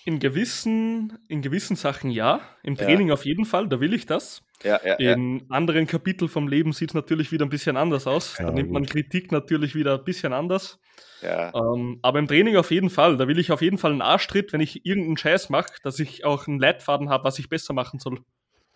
[0.04, 2.84] In gewissen, in gewissen Sachen ja, im Ja.
[2.84, 4.42] Training auf jeden Fall, da will ich das.
[4.62, 5.12] Ja, ja, ja.
[5.12, 8.36] In anderen Kapiteln vom Leben sieht es natürlich wieder ein bisschen anders aus.
[8.38, 8.86] Ja, da nimmt man.
[8.86, 10.80] Kritik natürlich wieder ein bisschen anders.
[11.22, 11.52] ja.
[11.54, 13.16] Ähm, aber im Training auf jeden Fall.
[13.18, 16.24] Da will ich auf jeden Fall einen Arschtritt, wenn ich irgendeinen Scheiß mache, dass ich
[16.24, 18.20] auch einen Leitfaden habe, was ich besser machen soll.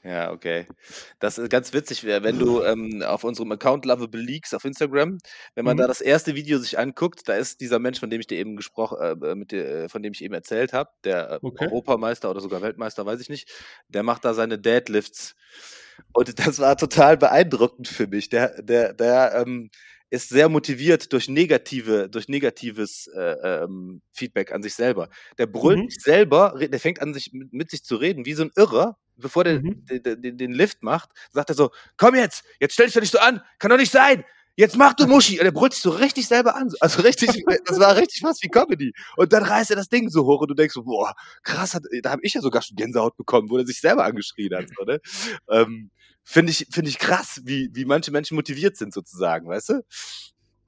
[0.05, 0.67] Ja, okay.
[1.21, 5.19] Das ist ganz witzig, wär, wenn du ähm, auf unserem Account Lovable Leaks auf Instagram,
[5.55, 5.79] wenn man Mhm.
[5.79, 8.57] da das erste Video sich anguckt, da ist dieser Mensch, von dem ich dir eben
[8.57, 11.69] gesprochen, äh, mit dir, äh, von dem ich eben erzählt habe, der äh, Okay.
[11.69, 13.49] Europameister oder sogar Weltmeister, weiß ich nicht,
[13.87, 15.37] der macht da seine Deadlifts.
[16.13, 18.29] Und das war total beeindruckend für mich.
[18.29, 19.71] Der, der, der ähm,
[20.13, 25.09] ist sehr motiviert durch negative, durch negatives äh, ähm, Feedback an sich selber.
[25.39, 25.89] Der brüllt Mhm.
[25.89, 28.99] sich selber, der fängt an, sich mit, mit sich zu reden, wie so ein Irrer,
[29.17, 29.87] bevor der Mhm.
[29.91, 33.13] den, den, den Lift macht, sagt er so: Komm jetzt, jetzt stell dich doch nicht
[33.13, 34.23] so an, kann doch nicht sein.
[34.55, 35.41] Jetzt mach du Muschi.
[35.41, 36.71] Und er brüllt sich so richtig selber an.
[36.81, 37.31] Also richtig,
[37.65, 38.93] das war richtig fast wie Comedy.
[39.17, 41.85] Und dann reißt er das Ding so hoch und du denkst so, boah, krass, hat,
[42.03, 44.67] da habe ich ja sogar schon Gänsehaut bekommen, wo er sich selber angeschrien hat.
[44.77, 45.01] So, ne?
[45.51, 45.91] ähm,
[46.25, 49.83] Finde ich, find ich krass, wie, wie manche Menschen motiviert sind, sozusagen, weißt du?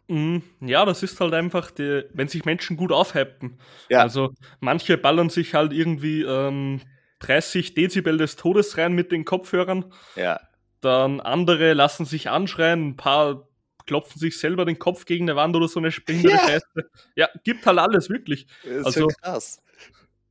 [0.08, 3.58] Mm, Ja, das ist halt einfach, die, wenn sich Menschen gut aufhypen.
[3.88, 4.00] Ja.
[4.00, 6.80] Also manche ballern sich halt irgendwie ähm,
[7.20, 9.92] 30 Dezibel des Todes rein mit den Kopfhörern.
[10.16, 10.40] Ja,
[10.80, 13.48] Dann andere lassen sich anschreien, ein paar
[13.86, 16.48] klopfen sich selber den Kopf gegen eine Wand oder so eine behinderte Ja.
[16.48, 16.90] Scheiße.
[17.16, 18.46] Ja, gibt halt alles, wirklich.
[18.64, 19.60] ist Also- krass.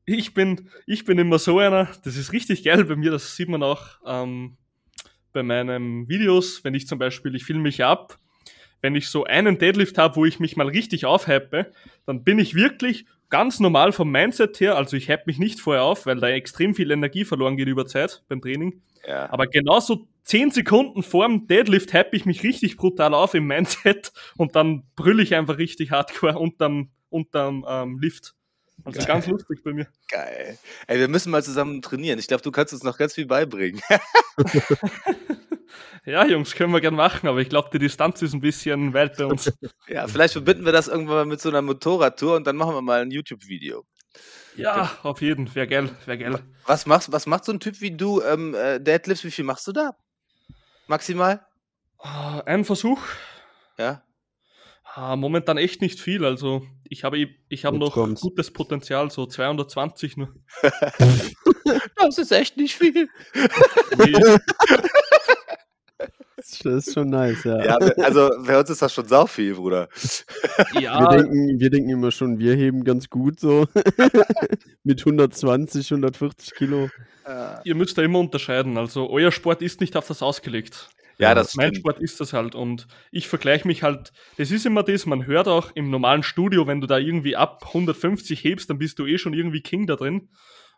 [0.05, 3.47] Ich bin, ich bin immer so einer, das ist richtig geil bei mir, das sieht
[3.47, 4.57] man auch ähm,
[5.33, 8.17] bei meinen Videos, wenn ich zum Beispiel, ich filme mich ab,
[8.81, 11.71] wenn ich so einen Deadlift habe, wo ich mich mal richtig aufhype,
[12.05, 15.83] dann bin ich wirklich ganz normal vom Mindset her, also ich hype mich nicht vorher
[15.83, 19.31] auf, weil da extrem viel Energie verloren geht über Zeit beim Training, Ja.
[19.31, 24.55] aber genauso 10 Sekunden vorm Deadlift hype ich mich richtig brutal auf im Mindset und
[24.55, 28.35] dann brülle ich einfach richtig hardcore unterm, unterm ähm, Lift.
[28.85, 29.07] Also Geil.
[29.07, 29.87] ganz lustig bei mir.
[30.09, 30.57] Geil.
[30.87, 32.19] Ey, wir müssen mal zusammen trainieren.
[32.19, 33.81] Ich glaube, du kannst uns noch ganz viel beibringen.
[36.05, 39.17] Ja, Jungs, können wir gern machen, aber ich glaube, die Distanz ist ein bisschen weit
[39.17, 39.51] bei uns.
[39.87, 42.81] ja, vielleicht verbinden wir das irgendwann mal mit so einer Motorradtour und dann machen wir
[42.81, 43.85] mal ein YouTube-Video.
[44.57, 46.39] Ja, auf jeden, wäre geil, wäre geil.
[46.65, 49.65] Was machst, was macht so ein Typ wie du, ähm, äh, Deadlifts, wie viel machst
[49.65, 49.95] du da?
[50.87, 51.45] Maximal?
[51.99, 52.99] Ah, Ein Versuch,
[53.77, 54.03] Ja?
[54.93, 57.17] ah, momentan echt nicht viel, also ich habe
[57.49, 58.21] ich habe Jetzt noch kommt's.
[58.21, 60.33] gutes Potenzial, so 220 nur.
[61.95, 63.07] Das ist echt nicht viel.
[66.35, 67.63] Das ist schon nice, ja.
[67.63, 69.87] Ja, also für uns ist das schon sau viel, Bruder.
[70.73, 73.65] Wir, ja, denken, wir denken immer schon, wir heben ganz gut so.
[74.83, 76.89] Mit 120, 140 Kilo.
[77.63, 80.89] ihr müsst da immer unterscheiden, also euer Sport ist nicht auf das ausgelegt.
[81.17, 81.77] Ja, das Mein stimmt.
[81.77, 85.47] Sport ist das halt und ich vergleiche mich halt, das ist immer das, man hört
[85.47, 89.17] auch im normalen Studio, wenn du da irgendwie ab 150 hebst, dann bist du eh
[89.17, 90.29] schon irgendwie King da drin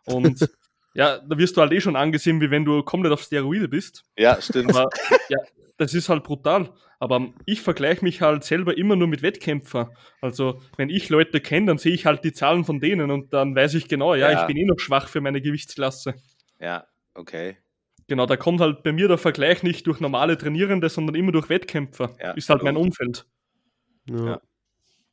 [0.04, 0.48] und
[0.94, 4.04] ja, da wirst du halt eh schon angesehen, wie wenn du komplett auf Steroide bist.
[4.16, 4.70] Ja, stimmt.
[4.74, 4.88] Aber
[5.28, 5.38] ja,
[5.78, 6.70] das ist halt brutal.
[6.98, 9.90] Aber ich vergleiche mich halt selber immer nur mit Wettkämpfern.
[10.22, 13.54] Also, wenn ich Leute kenne, dann sehe ich halt die Zahlen von denen und dann
[13.54, 14.40] weiß ich genau, ja, Ja.
[14.40, 16.14] ich bin eh noch schwach für meine Gewichtsklasse.
[16.58, 17.58] Ja, okay.
[18.08, 21.48] Genau, da kommt halt bei mir der Vergleich nicht durch normale Trainierende, sondern immer durch
[21.48, 22.14] Wettkämpfer.
[22.20, 22.76] Ja, ist halt mein.
[22.76, 23.26] Umfeld.
[24.08, 24.24] Ja.
[24.26, 24.40] Ja.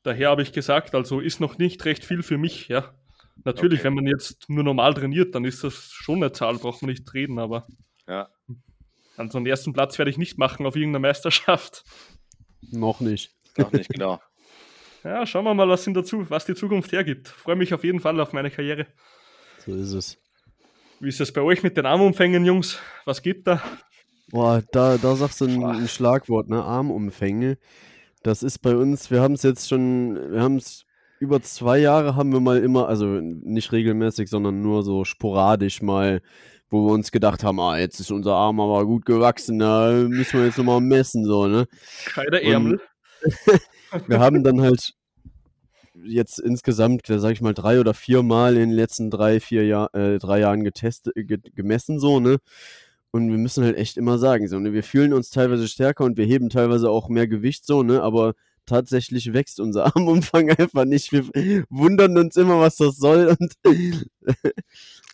[0.03, 2.93] Daher habe ich gesagt, also ist noch nicht recht viel für mich, ja.
[3.45, 3.85] Natürlich, Okay.
[3.87, 7.11] wenn man jetzt nur normal trainiert, dann ist das schon eine Zahl, braucht man nicht
[7.13, 7.65] reden, aber
[8.07, 8.29] Ja.
[9.17, 11.83] also den ersten Platz werde ich nicht machen auf irgendeiner Meisterschaft.
[12.71, 13.31] Noch nicht.
[13.57, 14.19] Noch nicht, genau.
[15.05, 17.27] Ja, schauen wir mal, was, in der Zu was die Zukunft hergibt.
[17.27, 18.87] Freue mich auf jeden Fall auf meine Karriere.
[19.57, 20.17] So ist es.
[21.03, 22.79] Wie ist es bei euch mit den Armumfängen, Jungs?
[23.03, 23.61] Was geht da?
[24.31, 26.63] Boah, da, da sagst du ein, ein Schlagwort, ne?
[26.63, 27.57] Armumfänge.
[28.23, 30.85] Das ist bei uns, wir haben es jetzt schon, wir haben es
[31.19, 36.21] über zwei Jahre haben wir mal immer, also nicht regelmäßig, sondern nur so sporadisch mal,
[36.69, 40.39] wo wir uns gedacht haben, ah, jetzt ist unser Arm aber gut gewachsen, da müssen
[40.39, 41.67] wir jetzt nochmal messen, so, ne?
[42.15, 42.81] Und- Ärmel.
[44.07, 44.93] Wir haben dann halt
[46.03, 49.93] jetzt insgesamt, sag ich mal, drei oder vier Mal in den letzten drei, vier Jahr,
[49.93, 52.37] äh, drei Jahren getestet, ge gemessen, so, ne?
[53.11, 54.73] Und wir müssen halt echt immer sagen, so, ne?
[54.73, 58.01] Wir fühlen uns teilweise stärker und wir heben teilweise auch mehr Gewicht, so, ne?
[58.01, 58.33] Aber
[58.65, 61.11] tatsächlich wächst unser Armumfang einfach nicht.
[61.11, 61.23] Wir
[61.69, 63.35] wundern uns immer, was das soll.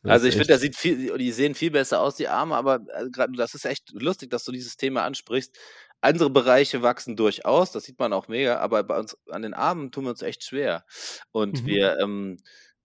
[0.04, 3.34] Also ich finde, sieht viel, die sehen viel besser aus, die Arme, aber äh, gerade
[3.36, 5.58] das ist echt lustig, dass du dieses Thema ansprichst.
[6.02, 9.92] Andere Bereiche wachsen durchaus, das sieht man auch mega, aber bei uns an den Armen
[9.92, 10.86] tun wir uns echt schwer.
[11.32, 11.66] Und mhm.
[11.66, 12.38] wir ähm,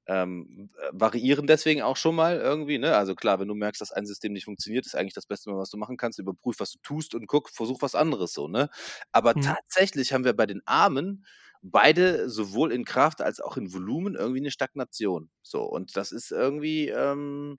[0.06, 2.78] ähm, variieren deswegen auch schon mal irgendwie.
[2.78, 2.96] Ne?
[2.96, 5.70] Also klar, wenn du merkst, dass ein System nicht funktioniert, ist eigentlich das Beste, was
[5.70, 6.18] du machen kannst.
[6.18, 8.48] Überprüf, was du tust und guck, versuch was anderes so.
[8.48, 8.68] Ne?
[9.12, 9.42] Aber mhm.
[9.42, 11.24] tatsächlich haben wir bei den Armen
[11.62, 15.30] beide sowohl in Kraft als auch in Volumen irgendwie eine Stagnation.
[15.42, 17.56] So und das ist irgendwie ähm,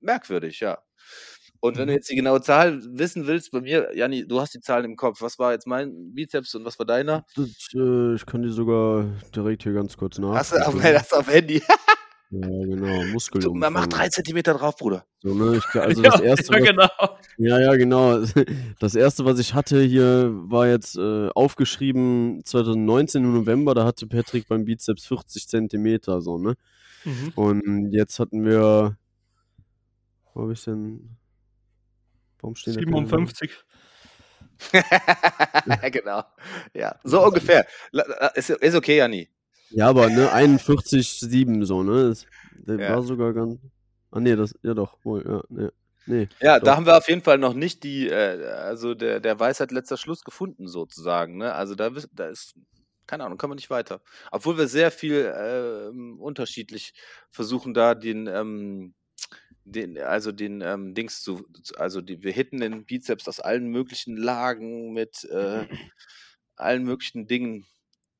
[0.00, 0.78] merkwürdig, ja.
[1.66, 1.96] Und wenn du mhm.
[1.96, 5.20] jetzt die genaue Zahl wissen willst, bei mir, Janni, du hast die Zahlen im Kopf.
[5.20, 7.24] Was war jetzt mein Bizeps und was war deiner?
[7.34, 10.34] Das, äh, ich kann die sogar direkt hier ganz kurz nach.
[10.34, 11.62] Hast du auf, du auf Handy?
[12.30, 13.60] Ja, genau, Muskelumfang.
[13.60, 15.04] Man macht drei Zentimeter drauf, Bruder.
[15.20, 16.88] So, ne, ich, also ja, das erste, ja, genau.
[17.38, 18.18] ja, ja, genau.
[18.80, 24.06] Das erste, was ich hatte hier, war jetzt äh, aufgeschrieben 2019 im November, da hatte
[24.06, 26.54] Patrick beim Bizeps 40 Zentimeter, so, ne?
[27.04, 27.32] Mhm.
[27.36, 28.96] Und jetzt hatten wir,
[30.34, 31.16] wo habe ich denn,
[32.40, 33.50] Warum stehen 57.
[35.92, 36.22] genau.
[36.74, 37.66] Ja, so ungefähr.
[38.34, 39.28] Ist, ist okay, Janni.
[39.70, 42.08] Ja, aber ne, 41,7 so, ne?
[42.08, 42.94] Das, der ja.
[42.94, 43.58] war sogar ganz.
[44.10, 45.68] Ah, nee, das, ja doch, wohl, ja, nee.
[46.08, 46.66] Nee, ja, doch.
[46.66, 49.96] da haben wir auf jeden Fall noch nicht die, äh, also der, der Weisheit letzter
[49.96, 51.36] Schluss gefunden, sozusagen.
[51.36, 51.52] Ne?
[51.52, 52.54] Also da, da ist,
[53.08, 54.00] keine Ahnung, kann man nicht weiter.
[54.30, 56.94] Obwohl wir sehr viel äh, unterschiedlich
[57.30, 58.94] versuchen, da den, ähm,
[59.66, 61.44] den, also den ähm, Dings zu,
[61.76, 65.66] also die, wir hitten den Bizeps aus allen möglichen Lagen mit äh,
[66.56, 67.66] allen möglichen Dingen.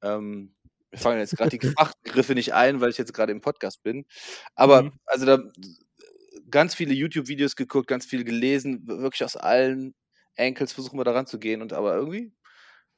[0.03, 0.55] Ähm,
[0.91, 4.07] wir fangen jetzt gerade die Fachbegriffe nicht ein, weil ich jetzt gerade im Podcast bin.
[4.55, 4.93] Aber mhm.
[5.07, 5.39] also da
[6.51, 9.95] ganz viele YouTube-Videos geguckt, ganz viel gelesen, wirklich aus allen
[10.37, 12.33] Ankles versuchen wir da ranzugehen und aber irgendwie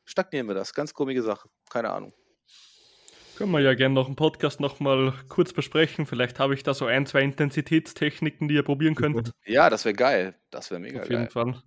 [0.04, 0.72] stagnieren wir das.
[0.72, 1.48] Ganz komische Sache.
[1.70, 2.14] Keine Ahnung.
[3.38, 6.06] Können wir ja gerne noch im Podcast nochmal kurz besprechen.
[6.06, 9.30] Vielleicht habe ich da so ein, zwei Intensitätstechniken, die ihr probieren könnt.
[9.46, 10.34] Ja, das wäre geil.
[10.50, 11.02] Das wäre mega geil.
[11.04, 11.62] Auf jeden Fall.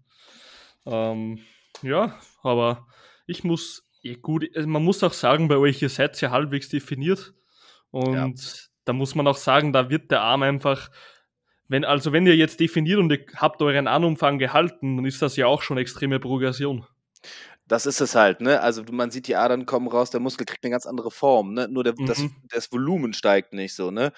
[0.86, 1.40] Ähm,
[1.82, 2.88] ja, aber
[3.26, 6.68] ich muss, ja gut, äh, man muss auch sagen, bei euch, ihr seid ja halbwegs
[6.68, 7.34] definiert.
[7.90, 8.30] Und ja.
[8.84, 10.92] da muss man auch sagen, da wird der Arm einfach,
[11.70, 15.38] wenn, also wenn ihr jetzt definiert und ihr habt euren Armumfang gehalten, dann ist das
[15.38, 16.86] ja auch schon extreme Progression.
[17.68, 18.62] Das ist es halt, ne?
[18.62, 21.68] Also man sieht, die Adern kommen raus, der Muskel kriegt eine ganz andere Form, ne?
[21.70, 22.06] Nur der, mhm.
[22.06, 24.12] das, das Volumen steigt nicht so, ne?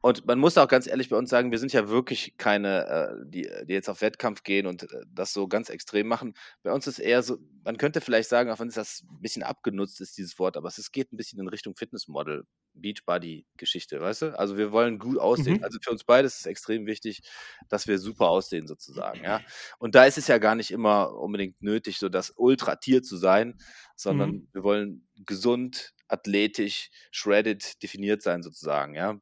[0.00, 3.14] Und man muss auch ganz ehrlich bei uns sagen, wir sind ja wirklich keine, äh,
[3.26, 6.34] die, die jetzt auf Wettkampf gehen und äh, das so ganz extrem machen.
[6.62, 9.42] Bei uns ist eher so, man könnte vielleicht sagen, auch wenn es das ein bisschen
[9.42, 12.44] abgenutzt ist, dieses Wort, aber es geht ein bisschen in Richtung Fitnessmodel,
[12.80, 14.38] Beachbody-Geschichte, weißt du?
[14.38, 15.58] Also wir wollen gut aussehen.
[15.58, 15.64] Mhm.
[15.64, 17.22] Also für uns beide ist es extrem wichtig,
[17.68, 19.40] dass wir super aussehen sozusagen, ja?
[19.78, 23.16] Und da ist es ja gar nicht immer unbedingt nötig, so das ultra Tier zu
[23.16, 23.58] sein,
[23.96, 24.48] sondern mhm.
[24.52, 29.20] wir wollen gesund, athletisch, shredded definiert sein sozusagen, ja.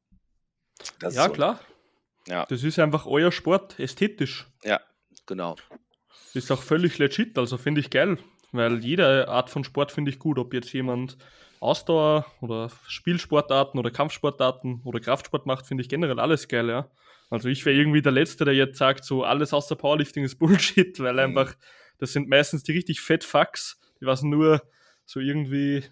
[1.01, 1.33] Das ja, so.
[1.33, 1.61] klar.
[2.29, 2.45] Ja.
[2.47, 4.47] Das ist einfach euer Sport, ästhetisch.
[4.65, 4.81] Ja,
[5.27, 5.57] genau.
[6.35, 8.19] Ist auch völlig legit, also finde ich geil,
[8.57, 11.17] weil jede Art von Sport finde ich gut, ob jetzt jemand
[11.61, 16.91] Ausdauer oder Spielsportarten oder Kampfsportarten oder Kraftsport macht, finde ich generell alles geil, ja.
[17.31, 20.99] Also ich wäre irgendwie der Letzte, der jetzt sagt, so alles außer Powerlifting ist Bullshit,
[21.01, 21.21] weil mhm.
[21.21, 21.55] einfach
[21.99, 24.63] das sind meistens die richtig fett Fucks, die was nur
[25.05, 25.85] so irgendwie,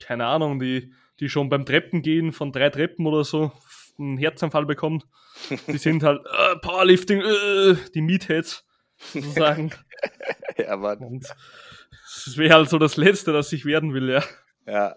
[0.00, 3.52] keine Ahnung, die, die schon beim Treppen gehen von drei Treppen oder so
[3.98, 5.02] einen Herzanfall bekommen.
[5.66, 8.64] Die sind halt äh, Powerlifting, äh, die Meatheads
[9.12, 9.72] sozusagen.
[10.56, 10.98] ja, Mann.
[10.98, 11.26] Und
[12.24, 14.24] das wäre halt so das Letzte, das ich werden will, ja.
[14.66, 14.96] Ja.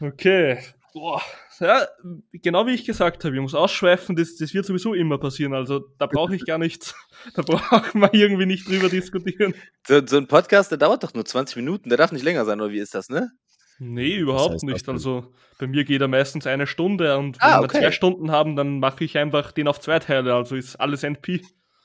[0.00, 0.58] Okay.
[0.92, 1.22] Boah,
[1.60, 1.86] ja,
[2.32, 5.52] genau wie ich gesagt habe, ich muss ausschweifen, das, das wird sowieso immer passieren.
[5.52, 6.94] Also da brauche ich gar nichts,
[7.34, 9.54] da brauchen wir irgendwie nicht drüber diskutieren.
[9.86, 12.60] So, so, ein Podcast, der dauert doch nur 20 Minuten, der darf nicht länger sein,
[12.60, 13.30] oder wie ist das, ne?
[13.78, 14.88] Nee, überhaupt das heißt, nicht.
[14.88, 17.74] Also bei mir geht er meistens eine Stunde und wenn ah, okay.
[17.74, 21.02] wir zwei Stunden haben, dann mache ich einfach den auf zwei Teile, also ist alles
[21.02, 21.42] NP.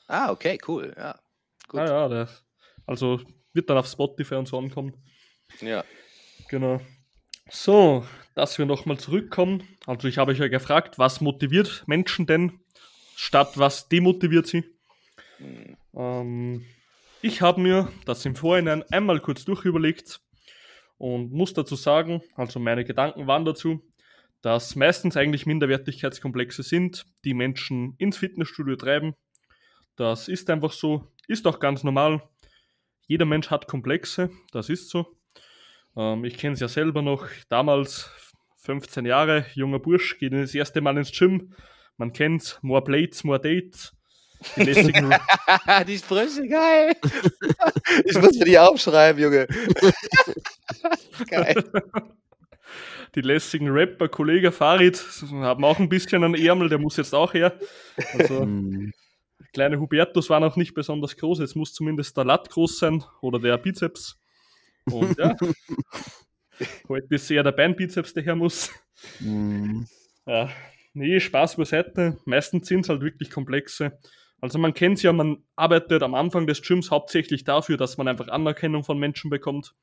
[0.08, 1.18] Ah, okay, cool, ja.
[1.68, 1.80] Gut.
[1.80, 2.28] Ah, ja, der,
[2.86, 3.20] also
[3.56, 4.94] wird dann auf Spotify und so ankommen.
[5.60, 5.84] Ja.
[6.48, 6.80] Genau.
[7.48, 8.04] So,
[8.34, 9.62] dass wir nochmal zurückkommen.
[9.86, 12.60] Also ich habe euch ja gefragt, was motiviert Menschen denn,
[13.16, 14.64] statt was demotiviert sie.
[15.38, 15.76] Mhm.
[15.94, 16.66] Ähm,
[17.22, 20.20] ich habe mir das im Vorhinein einmal kurz durchüberlegt
[20.98, 23.82] und muss dazu sagen, also meine Gedanken waren dazu,
[24.42, 29.14] dass meistens eigentlich Minderwertigkeitskomplexe sind, die Menschen ins Fitnessstudio treiben.
[29.96, 32.22] Das ist einfach so, ist auch ganz normal.
[33.06, 35.16] Jeder Mensch hat Komplexe, das ist so.
[35.96, 38.10] Ähm, ich kenne es ja selber noch, damals
[38.58, 41.54] 15 Jahre, junger Bursch, geht das erste Mal ins Gym.
[41.96, 43.92] Man kennt more plates, more dates.
[44.56, 45.14] Die, lässigen
[45.86, 46.94] die Sprüche, geil.
[48.04, 49.46] ich muss mir die aufschreiben, Junge.
[51.30, 51.64] geil.
[53.14, 55.02] Die lässigen Rapper, Kollege Farid,
[55.32, 57.58] haben auch ein bisschen einen Ärmel, der muss jetzt auch her.
[58.12, 58.92] Also, hm.
[59.52, 63.38] Kleine Hubertus war noch nicht besonders groß, jetzt muss zumindest der Latt groß sein oder
[63.38, 64.18] der Bizeps.
[64.84, 65.36] Und ja,
[66.88, 68.70] heute ist eher der Beinbizeps, der her muss.
[69.20, 69.82] Mm.
[70.26, 70.50] Ja,
[70.94, 72.18] nee, Spaß beiseite.
[72.24, 73.98] Meistens sind es halt wirklich komplexe.
[74.40, 78.08] Also man kennt es ja, man arbeitet am Anfang des Gyms hauptsächlich dafür, dass man
[78.08, 79.74] einfach Anerkennung von Menschen bekommt.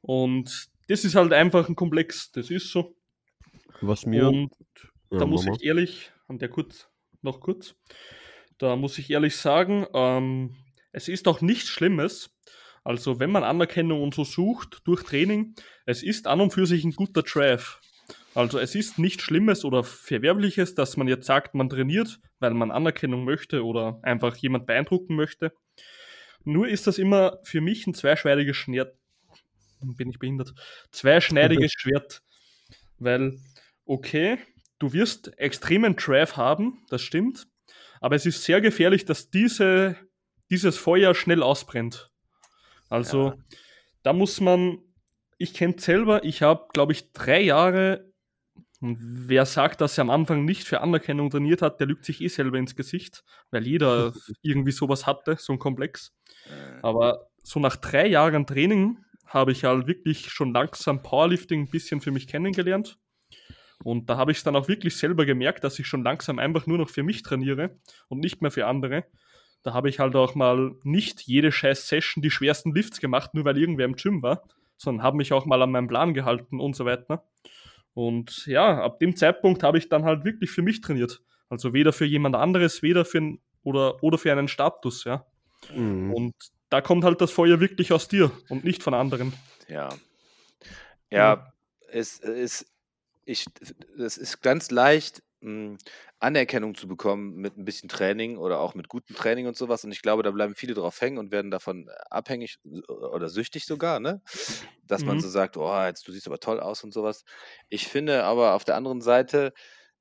[0.00, 2.96] Und das ist halt einfach ein Komplex, das ist so.
[3.80, 4.28] Was mir.
[4.28, 4.52] Und
[5.10, 5.56] ja, da muss Mama.
[5.56, 6.88] ich ehrlich, an der kurz,
[7.20, 7.74] noch kurz,
[8.62, 10.54] da muss ich ehrlich sagen, ähm,
[10.92, 12.30] es ist auch nichts Schlimmes,
[12.84, 15.54] also wenn man Anerkennung und so sucht durch Training,
[15.84, 17.80] es ist an und für sich ein guter Drive.
[18.34, 22.70] Also es ist nichts Schlimmes oder Verwerbliches, dass man jetzt sagt, man trainiert, weil man
[22.70, 25.52] Anerkennung möchte oder einfach jemand beeindrucken möchte.
[26.44, 28.96] Nur ist das immer für mich ein zweischneidiges Schwert.
[29.80, 30.54] Bin ich behindert?
[30.92, 32.22] Zweischneidiges Schwert.
[32.98, 33.38] Weil,
[33.84, 34.38] okay,
[34.78, 37.48] du wirst extremen Drive haben, das stimmt.
[38.02, 39.96] Aber es ist sehr gefährlich, dass diese,
[40.50, 42.10] dieses Feuer schnell ausbrennt.
[42.90, 43.36] Also ja.
[44.02, 44.78] da muss man,
[45.38, 48.12] ich kenne selber, ich habe, glaube ich, drei Jahre,
[48.80, 52.26] wer sagt, dass er am Anfang nicht für Anerkennung trainiert hat, der lügt sich eh
[52.26, 53.22] selber ins Gesicht,
[53.52, 56.12] weil jeder irgendwie sowas hatte, so ein Komplex.
[56.82, 62.00] Aber so nach drei Jahren Training habe ich halt wirklich schon langsam Powerlifting ein bisschen
[62.00, 62.98] für mich kennengelernt.
[63.82, 66.66] Und da habe ich es dann auch wirklich selber gemerkt, dass ich schon langsam einfach
[66.66, 67.78] nur noch für mich trainiere
[68.08, 69.04] und nicht mehr für andere.
[69.62, 73.44] Da habe ich halt auch mal nicht jede scheiß Session die schwersten Lifts gemacht, nur
[73.44, 74.42] weil irgendwer im Gym war,
[74.76, 77.24] sondern habe mich auch mal an meinem Plan gehalten und so weiter.
[77.94, 81.20] Und ja, ab dem Zeitpunkt habe ich dann halt wirklich für mich trainiert.
[81.48, 85.26] Also weder für jemand anderes, weder für ein, oder, oder für einen Status, ja.
[85.74, 86.12] Mhm.
[86.12, 86.34] Und
[86.70, 89.32] da kommt halt das Feuer wirklich aus dir und nicht von anderen.
[89.68, 89.90] Ja.
[91.10, 91.52] Ja,
[91.90, 92.71] es ist,
[93.24, 93.44] ich,
[93.98, 95.78] es ist ganz leicht, hm,
[96.18, 99.84] Anerkennung zu bekommen mit ein bisschen Training oder auch mit gutem Training und sowas.
[99.84, 102.58] Und ich glaube, da bleiben viele drauf hängen und werden davon äh, abhängig
[102.88, 104.22] oder süchtig sogar, ne?
[104.84, 105.20] Dass man mhm.
[105.20, 107.24] so sagt: „Oh, jetzt du siehst aber toll aus“ und sowas.
[107.68, 109.52] Ich finde aber auf der anderen Seite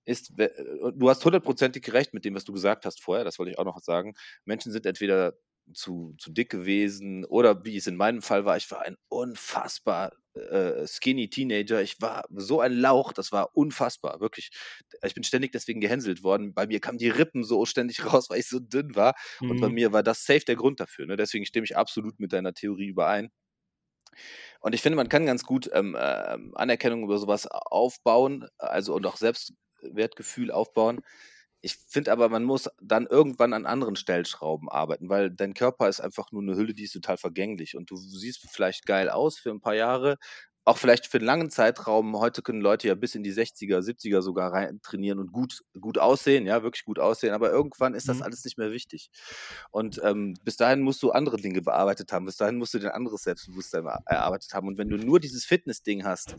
[0.05, 0.49] ist äh,
[0.95, 3.65] du hast hundertprozentig recht mit dem, was du gesagt hast vorher, das wollte ich auch
[3.65, 4.13] noch sagen.
[4.45, 5.33] Menschen sind entweder
[5.73, 10.11] zu, zu dick gewesen oder wie es in meinem Fall war, ich war ein unfassbar
[10.33, 11.81] äh, skinny Teenager.
[11.81, 14.51] Ich war so ein Lauch, das war unfassbar, wirklich.
[15.03, 16.53] Ich bin ständig deswegen gehänselt worden.
[16.53, 19.15] Bei mir kamen die Rippen so ständig raus, weil ich so dünn war.
[19.39, 19.51] Mhm.
[19.51, 19.75] Und bei mhm.
[19.75, 21.05] mir war das safe der Grund dafür.
[21.05, 21.17] Ne?
[21.17, 23.29] Deswegen stimme ich absolut mit deiner Theorie überein.
[24.59, 29.05] Und ich finde, man kann ganz gut ähm, äh, Anerkennung über sowas aufbauen, also und
[29.05, 31.01] auch Selbstwertgefühl aufbauen,
[31.61, 36.01] ich finde aber, man muss dann irgendwann an anderen Stellschrauben arbeiten, weil dein Körper ist
[36.01, 39.51] einfach nur eine Hülle, die ist total vergänglich und du siehst vielleicht geil aus für
[39.51, 40.17] ein paar Jahre,
[40.63, 42.17] auch vielleicht für einen langen Zeitraum.
[42.19, 45.97] Heute können Leute ja bis in die 60er, 70er sogar rein trainieren und gut, gut
[45.97, 48.23] aussehen, ja, wirklich gut aussehen, aber irgendwann ist das mhm.
[48.23, 49.09] alles nicht mehr wichtig.
[49.71, 52.89] Und ähm, bis dahin musst du andere Dinge bearbeitet haben, bis dahin musst du dir
[52.89, 54.67] ein anderes Selbstbewusstsein erarbeitet haben.
[54.67, 56.35] Und wenn du nur dieses Fitness-Ding hast,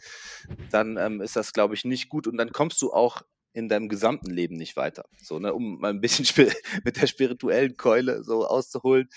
[0.71, 3.23] dann ähm, ist das, glaube ich, nicht gut und dann kommst du auch
[3.53, 5.05] in deinem gesamten Leben nicht weiter.
[5.23, 6.27] So, ne, um mal ein bisschen
[6.85, 9.09] mit der spirituellen Keule so auszuholen.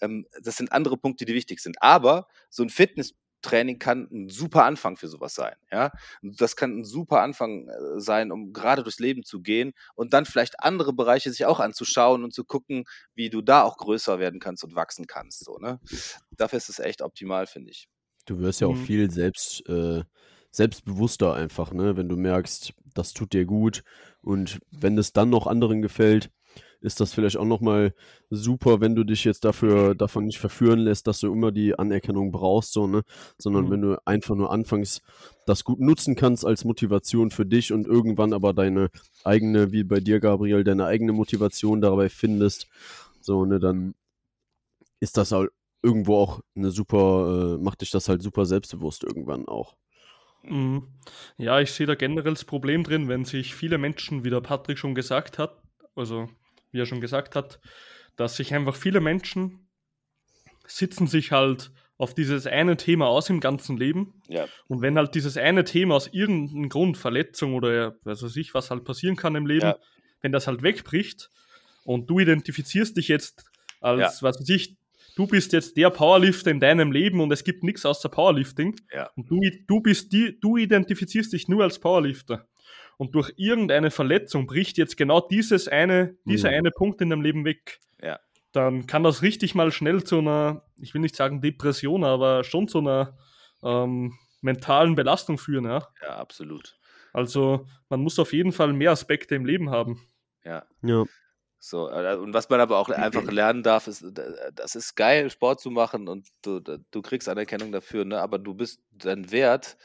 [0.00, 1.76] Ähm, das sind andere Punkte, die wichtig sind.
[1.80, 5.54] Aber so ein Fitnesstraining kann ein super Anfang für sowas sein.
[5.70, 5.90] Ja?
[6.22, 10.24] Das kann ein super Anfang äh, sein, um gerade durchs Leben zu gehen und dann
[10.24, 12.84] vielleicht andere Bereiche sich auch anzuschauen und zu gucken,
[13.14, 15.44] wie du da auch größer werden kannst und wachsen kannst.
[15.44, 15.80] So, ne?
[16.30, 17.88] Dafür ist es echt optimal, finde ich.
[18.24, 18.84] Du wirst ja auch mhm.
[18.84, 20.02] viel selbst äh,
[20.52, 21.96] selbstbewusster einfach, ne?
[21.96, 23.82] Wenn du merkst, das tut dir gut
[24.20, 26.30] und wenn es dann noch anderen gefällt,
[26.82, 27.94] ist das vielleicht auch nochmal
[28.28, 32.32] super, wenn du dich jetzt dafür davon nicht verführen lässt, dass du immer die Anerkennung
[32.32, 33.02] brauchst, so, ne?
[33.38, 33.70] Sondern mhm.
[33.70, 35.00] wenn du einfach nur anfangs
[35.46, 38.90] das gut nutzen kannst als Motivation für dich und irgendwann aber deine
[39.24, 42.66] eigene, wie bei dir, Gabriel, deine eigene Motivation dabei findest,
[43.20, 43.94] so, ne, dann
[45.00, 45.50] ist das halt
[45.82, 49.76] irgendwo auch eine super, äh, macht dich das halt super selbstbewusst irgendwann auch.
[50.42, 50.88] Mhm.
[51.36, 54.78] Ja, ich sehe da generell das Problem drin, wenn sich viele Menschen, wie der Patrick
[54.78, 55.62] schon gesagt hat,
[55.94, 56.28] also
[56.70, 57.60] wie er schon gesagt hat,
[58.16, 59.68] dass sich einfach viele Menschen
[60.66, 64.20] sitzen sich halt auf dieses eine Thema aus im ganzen Leben.
[64.28, 64.46] Ja.
[64.66, 68.70] Und wenn halt dieses eine Thema aus irgendeinem Grund, Verletzung oder was weiß ich, was
[68.70, 69.78] halt passieren kann im Leben, ja.
[70.20, 71.30] wenn das halt wegbricht
[71.84, 73.44] und du identifizierst dich jetzt
[73.80, 74.28] als, ja.
[74.28, 74.76] was weiß ich,
[75.16, 78.76] du bist jetzt der Powerlifter in deinem Leben und es gibt nichts außer Powerlifting.
[78.92, 79.10] Ja.
[79.16, 82.46] Und du, du bist die, du identifizierst dich nur als Powerlifter.
[82.98, 86.56] Und durch irgendeine Verletzung bricht jetzt genau dieses eine, dieser Mhm.
[86.56, 87.80] eine Punkt in deinem Leben weg.
[88.00, 88.20] Ja.
[88.52, 92.68] Dann kann das richtig mal schnell zu einer, ich will nicht sagen Depression, aber schon
[92.68, 93.16] zu einer
[93.62, 95.64] ähm, mentalen Belastung führen.
[95.64, 95.88] Ja?
[96.02, 96.78] Ja, absolut.
[97.12, 100.00] Also man muss auf jeden Fall mehr Aspekte im Leben haben.
[100.44, 100.64] Ja.
[100.82, 101.04] Ja.
[101.64, 105.30] So, äh, und was man aber auch einfach lernen darf, ist, äh, das ist geil,
[105.30, 108.20] Sport zu machen und du, du kriegst Anerkennung dafür, ne?
[108.20, 109.76] aber du bist, dein Wert,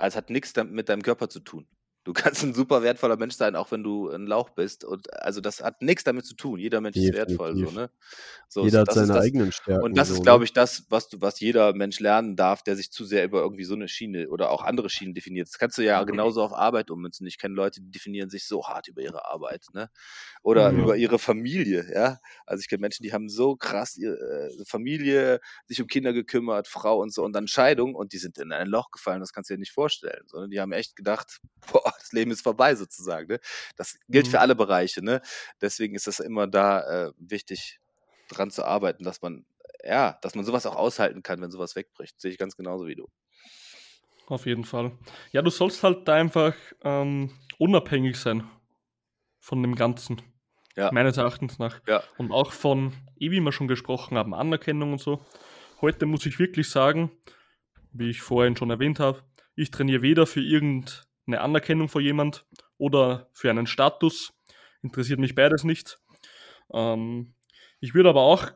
[0.00, 1.68] es hat nichts mit deinem Körper zu tun.
[2.06, 4.84] Du kannst ein super wertvoller Mensch sein, auch wenn du ein Lauch bist.
[4.84, 6.60] Und also das hat nichts damit zu tun.
[6.60, 7.90] Jeder Mensch ist wertvoll, so, ne?
[8.48, 9.94] So, Jeder hat das ist seine eigenen Stärken.
[9.94, 10.22] und das so, ist, ne?
[10.22, 13.40] glaube ich, das, was du, was jeder Mensch lernen darf, der sich zu sehr über
[13.40, 15.48] irgendwie so eine Schiene oder auch andere Schienen definiert.
[15.48, 17.26] Das kannst du ja genauso auf Arbeit ummünzen.
[17.26, 19.90] Ich kenne Leute, die definieren sich so hart über ihre Arbeit, ne?
[20.42, 20.72] Oder Ja.
[20.72, 22.18] über ihre Familie, ja.
[22.46, 26.68] Also ich kenne Menschen, die haben so krass ihre äh, Familie, sich um Kinder gekümmert,
[26.68, 29.50] Frau und so, und dann Scheidung und die sind in ein Loch gefallen, das kannst
[29.50, 30.22] du dir nicht vorstellen.
[30.26, 31.38] Sondern die haben echt gedacht,
[31.72, 33.28] boah, das Leben ist vorbei sozusagen.
[33.28, 33.40] Ne?
[33.76, 34.42] Das gilt für Mhm.
[34.42, 35.20] alle Bereiche, ne?
[35.60, 37.80] Deswegen ist es immer da äh, wichtig,
[38.28, 39.46] dran zu arbeiten, dass man,
[39.84, 42.20] ja, dass man sowas auch aushalten kann, wenn sowas wegbricht.
[42.20, 43.08] Sehe ich ganz genauso wie du.
[44.26, 44.98] Auf jeden Fall.
[45.30, 48.48] Ja, du sollst halt da einfach ähm, unabhängig sein
[49.38, 50.20] von dem Ganzen.
[50.74, 50.90] Ja.
[50.92, 51.80] Meines Erachtens nach.
[51.86, 52.02] Ja.
[52.18, 55.24] Und auch von, eh wie wir schon gesprochen haben, Anerkennung und so.
[55.80, 57.10] Heute muss ich wirklich sagen,
[57.92, 59.22] wie ich vorhin schon erwähnt habe,
[59.54, 60.40] ich trainiere weder für
[61.26, 62.46] irgendeine Anerkennung von jemand
[62.78, 64.32] oder für einen Status.
[64.82, 65.98] Interessiert mich beides nicht.
[66.72, 67.34] Ähm,
[67.80, 68.52] ich würde aber auch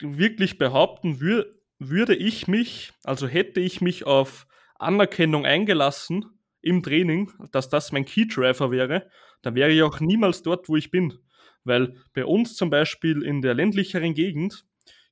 [0.00, 4.46] wirklich behaupten, wür würde ich mich, also hätte ich mich auf
[4.78, 6.24] Anerkennung eingelassen
[6.62, 9.10] im Training, dass das mein Key Driver wäre,
[9.42, 11.18] dann wäre ich auch niemals dort, wo ich bin.
[11.64, 14.64] Weil bei uns zum Beispiel in der ländlicheren Gegend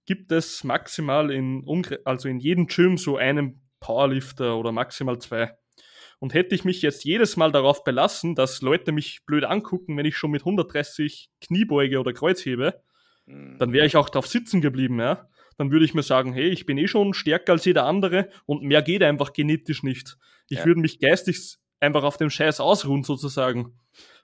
[0.06, 1.64] gibt es maximal in,
[2.04, 5.54] also in jedem Gym so einen Powerlifter oder maximal zwei.
[6.20, 10.06] Und hätte ich mich jetzt jedes Mal darauf belassen, dass Leute mich blöd angucken, wenn
[10.06, 12.82] ich schon mit 130 Kniebeuge oder Kreuz hebe,
[13.26, 13.58] Mhm.
[13.58, 15.28] dann wäre ich auch drauf sitzen geblieben, ja.
[15.58, 18.62] Dann würde ich mir sagen, hey, ich bin eh schon stärker als jeder andere und
[18.62, 20.16] mehr geht einfach genetisch nicht.
[20.48, 20.64] Ich Ja.
[20.64, 23.78] würde mich geistig einfach auf dem Scheiß ausruhen, sozusagen.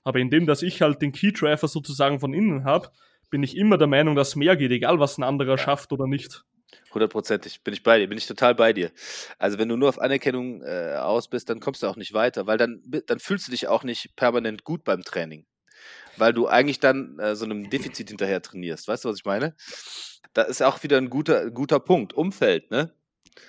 [0.04, 2.90] Aber indem, dass ich halt den Keydriver sozusagen von innen habe,
[3.30, 6.44] bin ich immer der Meinung, dass mehr geht, egal was ein anderer schafft oder nicht.
[6.94, 8.90] Hundertprozentig, bin ich bei dir, bin ich total bei dir.
[9.38, 12.46] Also wenn du nur auf Anerkennung äh, aus bist, dann kommst du auch nicht weiter,
[12.46, 15.46] weil dann, dann fühlst du dich auch nicht permanent gut beim Training.
[16.16, 18.86] Weil du eigentlich dann äh, so einem Defizit hinterher trainierst.
[18.86, 19.56] Weißt du, was ich meine?
[20.32, 22.12] Da ist auch wieder ein guter, guter Punkt.
[22.12, 22.94] Umfeld, ne?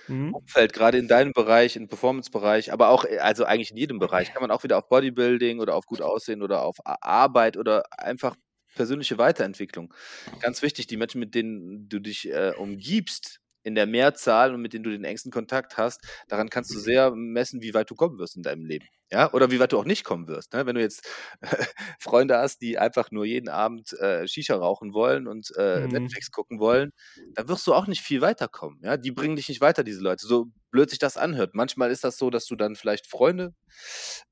[0.07, 0.33] Mhm.
[0.33, 4.33] Umfeld, gerade in deinem Bereich, im Performance-Bereich, aber auch, äh, also eigentlich in jedem Bereich,
[4.33, 8.35] kann man auch wieder auf Bodybuilding oder auf gut aussehen oder auf Arbeit oder einfach
[8.75, 9.93] persönliche Weiterentwicklung.
[10.39, 14.73] Ganz wichtig, die Menschen, mit denen du dich äh, umgibst, in der Mehrzahl und mit
[14.73, 18.19] denen du den engsten Kontakt hast, daran kannst du sehr messen, wie weit du kommen
[18.19, 18.87] wirst in deinem Leben.
[19.15, 20.53] Ja, oder wie weit du auch nicht kommen wirst.
[20.53, 20.65] Ne?
[20.65, 21.07] Wenn du jetzt
[21.99, 25.89] Freunde hast, die einfach nur jeden Abend äh, Shisha rauchen wollen und äh, Mhm.
[25.89, 26.91] Netflix gucken wollen,
[27.35, 28.79] dann wirst du auch nicht viel weiterkommen.
[28.83, 28.97] Ja?
[28.97, 30.27] Die bringen dich nicht weiter, diese Leute.
[30.27, 31.55] So blöd sich das anhört.
[31.55, 33.53] Manchmal ist das so, dass du dann vielleicht Freunde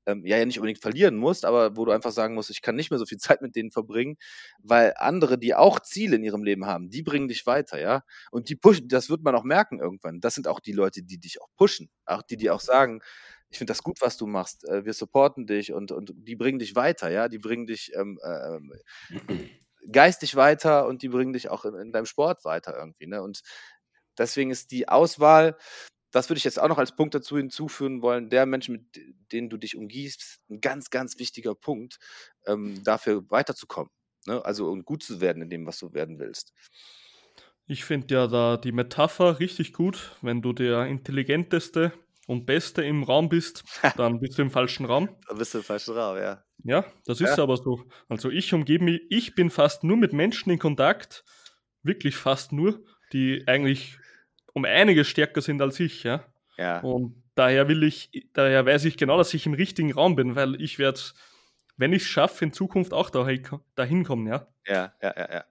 [0.06, 2.76] ähm, ja, ja nicht unbedingt verlieren musst, aber wo du einfach sagen musst, ich kann
[2.76, 4.16] nicht mehr so viel Zeit mit denen verbringen,
[4.62, 8.02] weil andere, die auch Ziele in ihrem Leben haben, die bringen dich weiter, ja.
[8.30, 10.20] Und die pushen, das wird man auch merken irgendwann.
[10.20, 13.00] Das sind auch die Leute, die dich auch pushen, auch die, die auch sagen,
[13.54, 16.58] ich finde das gut, was du machst, äh, wir supporten dich und, und die bringen
[16.58, 18.72] dich weiter, ja, die bringen dich ähm, ähm,
[19.92, 23.22] geistig weiter und die bringen dich auch in, in deinem Sport weiter irgendwie, ne?
[23.22, 23.42] Und
[24.18, 25.56] deswegen ist die Auswahl,
[26.10, 29.00] das würde ich jetzt auch noch als Punkt dazu hinzufügen wollen, der Menschen, mit
[29.30, 31.98] denen du dich umgibst, ein ganz, ganz wichtiger Punkt,
[32.46, 33.92] ähm, dafür weiterzukommen.
[34.26, 34.44] Ne?
[34.44, 36.52] Also und gut zu werden in dem, was du werden willst.
[37.66, 40.16] Ich finde ja da die Metapher richtig gut.
[40.22, 41.92] Wenn du der intelligenteste
[42.26, 43.64] und beste im Raum bist,
[43.96, 45.08] dann bist du im falschen Raum.
[45.28, 46.42] Da bist du im falschen Raum, ja.
[46.62, 47.42] Ja, das ist Ja.
[47.42, 47.82] aber so.
[48.08, 51.24] Also ich umgebe mich, ich bin fast nur mit Menschen in Kontakt,
[51.82, 53.98] wirklich fast nur, die eigentlich
[54.54, 56.24] um einiges stärker sind als ich, ja.
[56.56, 60.36] Ja, Und daher will ich, daher weiß ich genau, dass ich im richtigen Raum bin,
[60.36, 61.00] weil ich werde,
[61.76, 63.42] wenn ich es schaffe, in Zukunft auch dahin,
[63.74, 64.46] dahin kommen, ja.
[64.66, 65.44] ja, ja, ja, ja.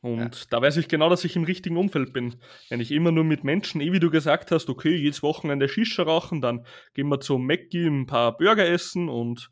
[0.00, 2.36] Und da weiß ich genau, dass ich im richtigen Umfeld bin.
[2.68, 6.04] Wenn ich immer nur mit Menschen, eh wie du gesagt hast, okay, jedes Wochenende Shisha
[6.04, 9.50] rauchen, dann gehen wir zum Mackie ein paar Burger essen und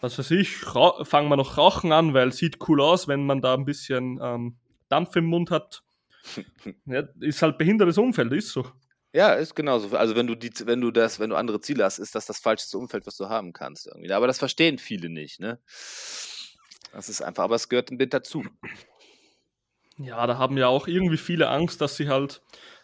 [0.00, 3.40] was weiß ich, fangen wir noch Rauchen an, weil es sieht cool aus, wenn man
[3.40, 4.56] da ein bisschen ähm,
[4.88, 5.82] Dampf im Mund hat.
[6.84, 8.66] Ja, ist halt behindertes Umfeld, ist so.
[9.12, 9.96] Ja, ist genauso.
[9.96, 12.38] Also wenn du die, wenn du das, wenn du andere Ziele hast, ist das das
[12.38, 14.12] falscheste Umfeld, was du haben kannst irgendwie.
[14.12, 15.58] Aber das verstehen viele nicht, ne?
[16.92, 18.44] Das ist einfach, aber es gehört mit dazu.
[19.98, 22.42] Ja, da haben ja auch irgendwie viele Angst, dass sie halt,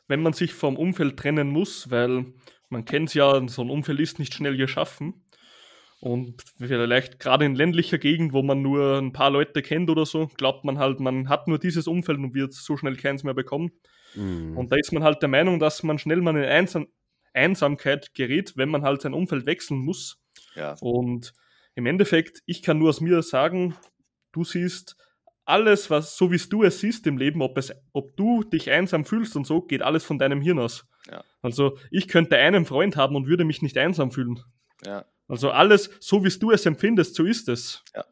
[0.09, 2.27] wenn man sich vom Umfeld trennen muss, weil
[2.69, 5.25] man kennt es ja, so ein Umfeld ist nicht schnell geschaffen.
[6.01, 10.27] Und vielleicht gerade in ländlicher Gegend, wo man nur ein paar Leute kennt oder so,
[10.37, 13.71] glaubt man halt, man hat nur dieses Umfeld und wird so schnell keins mehr bekommen.
[14.15, 14.57] Mhm.
[14.57, 16.89] Und da ist man halt der Meinung, dass man schnell mal in Einsam
[17.33, 20.23] Einsamkeit gerät, wenn man halt sein Umfeld wechseln muss.
[20.55, 20.77] Ja.
[20.81, 21.33] Und
[21.75, 23.75] im Endeffekt, ich kann nur aus mir sagen,
[24.33, 24.97] du siehst
[25.45, 29.05] alles, was so wie du es siehst im Leben, ob, es, ob du dich einsam
[29.05, 30.87] fühlst und so, geht alles von deinem Hirn aus.
[31.11, 31.23] Ja.
[31.43, 34.41] Also ich könnte einen Freund haben und würde mich nicht einsam fühlen.
[34.85, 35.05] Ja.
[35.29, 37.83] Also alles, so wie du es empfindest, so ist es.
[37.95, 38.05] Ja.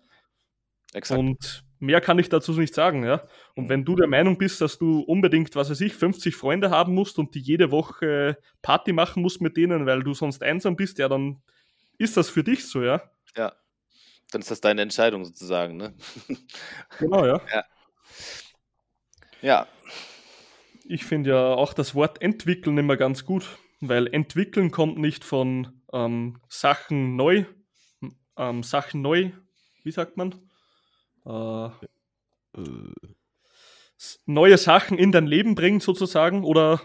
[0.95, 1.19] Exakt.
[1.19, 3.27] Und mehr kann ich dazu nicht sagen, ja.
[3.55, 6.95] Und wenn du der Meinung bist, dass du unbedingt, was weiß ich, 50 Freunde haben
[6.95, 10.99] musst und die jede Woche Party machen musst mit denen, weil du sonst einsam bist,
[10.99, 11.43] ja, dann
[11.99, 13.03] ist das für dich so, ja.
[13.37, 13.55] Ja.
[14.33, 15.95] Dann ist das deine Entscheidung sozusagen, ne?
[16.99, 17.41] Genau, ja.
[17.53, 17.65] Ja.
[19.43, 19.67] Ja.
[20.85, 25.83] Ich finde ja auch das Wort entwickeln immer ganz gut, weil entwickeln kommt nicht von
[25.93, 27.45] ähm, Sachen neu,
[28.37, 29.31] ähm, Sachen neu,
[29.85, 30.35] wie sagt man?
[31.27, 31.67] Äh,
[32.57, 32.93] äh.
[34.27, 36.81] neue Sachen in dein Leben bringen sozusagen oder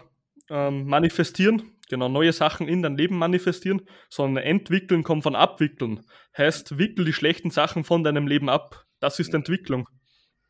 [0.50, 6.04] ähm, manifestieren, genau, neue Sachen in dein Leben manifestieren, sondern entwickeln kommt von abwickeln.
[6.36, 8.84] Heißt, wickel die schlechten Sachen von deinem Leben ab.
[9.00, 9.88] Das ist Entwicklung.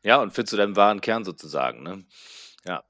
[0.03, 2.03] Ja, und findest du deinen wahren Kern sozusagen, ne?
[2.65, 2.83] Ja.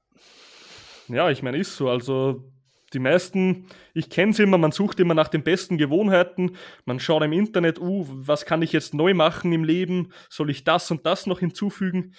[1.08, 1.88] Ja, ich meine, ist so.
[1.88, 2.52] Also
[2.92, 7.22] die meisten, ich kenne es immer, man sucht immer nach den besten Gewohnheiten, man schaut
[7.22, 11.06] im Internet, uh, was kann ich jetzt neu machen im Leben, soll ich das und
[11.06, 12.14] das noch hinzufügen?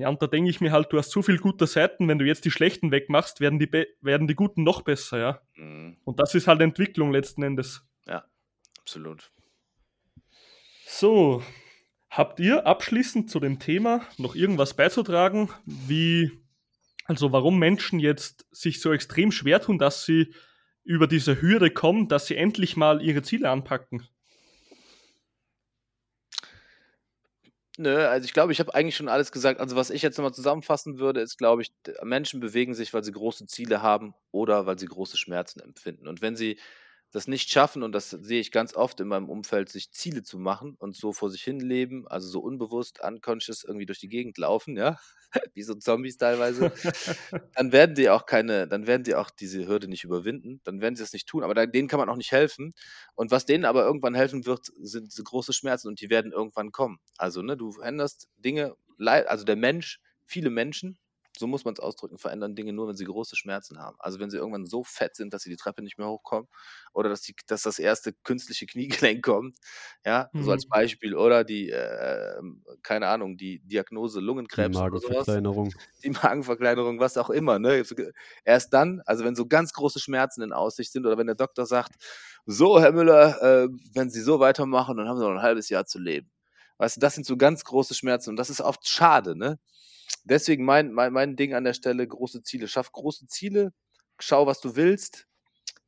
[0.00, 2.24] Ja, und da denke ich mir halt, du hast so viele gute Seiten, wenn du
[2.24, 3.70] jetzt die schlechten wegmachst, werden die,
[4.00, 5.40] werden die guten noch besser, ja.
[5.56, 5.98] Mhm.
[6.04, 7.86] Und das ist halt Entwicklung letzten Endes.
[8.06, 8.24] Ja,
[8.78, 9.30] absolut.
[10.86, 11.42] So,
[12.08, 16.30] habt ihr abschließend zu dem Thema noch irgendwas beizutragen, wie
[17.10, 20.32] also warum Menschen jetzt sich so extrem schwer tun, dass sie
[20.84, 24.06] über diese Hürde kommen, dass sie endlich mal ihre Ziele anpacken.
[27.82, 29.58] Nö, also ich glaube, ich habe eigentlich schon alles gesagt.
[29.58, 31.72] Also was ich jetzt nochmal zusammenfassen würde, ist, glaube ich,
[32.02, 36.06] Menschen bewegen sich, weil sie große Ziele haben oder weil sie große Schmerzen empfinden.
[36.06, 36.58] Und wenn sie
[37.10, 40.38] das nicht schaffen, und das sehe ich ganz oft in meinem Umfeld, sich Ziele zu
[40.38, 44.38] machen und so vor sich hin leben, also so unbewusst, unconscious irgendwie durch die Gegend
[44.38, 44.98] laufen, ja,
[45.54, 46.72] wie so Zombies teilweise,
[47.54, 50.96] dann werden die auch keine, dann werden die auch diese Hürde nicht überwinden, dann werden
[50.96, 52.74] sie es nicht tun, aber denen kann man auch nicht helfen.
[53.14, 56.98] Und was denen aber irgendwann helfen wird, sind große Schmerzen und die werden irgendwann kommen.
[57.16, 60.98] Also, ne, du änderst Dinge, also der Mensch, viele Menschen
[61.40, 63.96] so muss man es ausdrücken, verändern Dinge nur, wenn sie große Schmerzen haben.
[63.98, 66.48] Also wenn sie irgendwann so fett sind, dass sie die Treppe nicht mehr hochkommen
[66.92, 69.56] oder dass, die, dass das erste künstliche Kniegelenk kommt,
[70.04, 70.44] ja, mhm.
[70.44, 70.70] so als.
[70.70, 72.40] Beispiel, oder die, äh,
[72.82, 75.74] keine Ahnung, die Diagnose Lungenkrebs die Magenverkleinerung.
[76.04, 77.58] Die Magenverkleinerung, was auch immer.
[77.58, 77.82] Ne?
[78.44, 81.66] Erst dann, also wenn so ganz große Schmerzen in Aussicht sind oder wenn der Doktor
[81.66, 81.96] sagt,
[82.46, 85.86] so, Herr Müller, äh, wenn Sie so weitermachen, dann haben Sie noch ein halbes Jahr
[85.86, 86.30] zu leben.
[86.78, 89.58] Weißt du, das sind so ganz große Schmerzen und das ist oft schade, ne?
[90.30, 92.68] Deswegen mein, mein, mein Ding an der Stelle, große Ziele.
[92.68, 93.72] Schaff große Ziele,
[94.18, 95.26] schau, was du willst,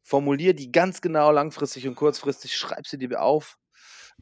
[0.03, 3.59] formulier die ganz genau langfristig und kurzfristig, schreib sie dir auf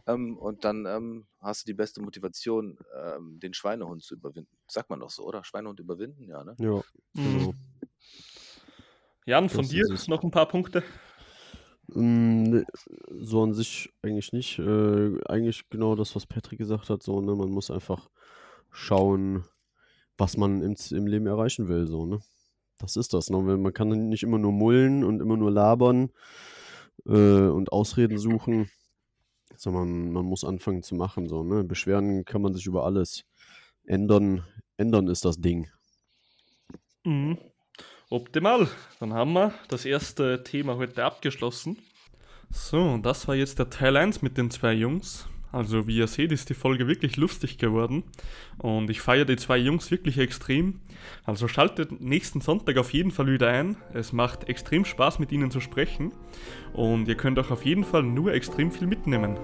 [0.06, 4.56] ähm, und dann ähm, hast du die beste Motivation, ähm, den Schweinehund zu überwinden.
[4.66, 5.42] Sagt man doch so, oder?
[5.42, 6.54] Schweinehund überwinden, ja, ne?
[6.58, 6.82] Ja.
[7.14, 7.54] Genau.
[9.26, 10.82] Jan, von das dir noch ein paar Punkte?
[11.88, 12.60] Mm,
[13.18, 14.58] so an sich eigentlich nicht.
[14.58, 17.02] Äh, eigentlich genau das, was Patrick gesagt hat.
[17.02, 17.34] So, ne?
[17.34, 18.10] Man muss einfach
[18.70, 19.44] schauen,
[20.20, 22.20] was man im, im Leben erreichen will, so, ne?
[22.78, 23.38] Das ist das, ne?
[23.38, 26.10] Man kann nicht immer nur mullen und immer nur labern
[27.06, 28.70] äh, und Ausreden suchen,
[29.56, 31.64] sondern man muss anfangen zu machen, so, ne?
[31.64, 33.24] Beschweren kann man sich über alles.
[33.84, 34.44] Ändern,
[34.76, 35.68] ändern ist das Ding.
[37.04, 37.38] Mhm.
[38.10, 38.68] Optimal.
[38.98, 41.78] Dann haben wir das erste Thema heute abgeschlossen.
[42.50, 45.28] So, das war jetzt der Teil 1 mit den zwei Jungs.
[45.52, 48.04] Also wie ihr seht, ist die Folge wirklich lustig geworden
[48.58, 50.80] und ich feiere die zwei Jungs wirklich extrem.
[51.24, 53.76] Also schaltet nächsten Sonntag auf jeden Fall wieder ein.
[53.92, 56.12] Es macht extrem Spaß mit ihnen zu sprechen
[56.72, 59.36] und ihr könnt auch auf jeden Fall nur extrem viel mitnehmen.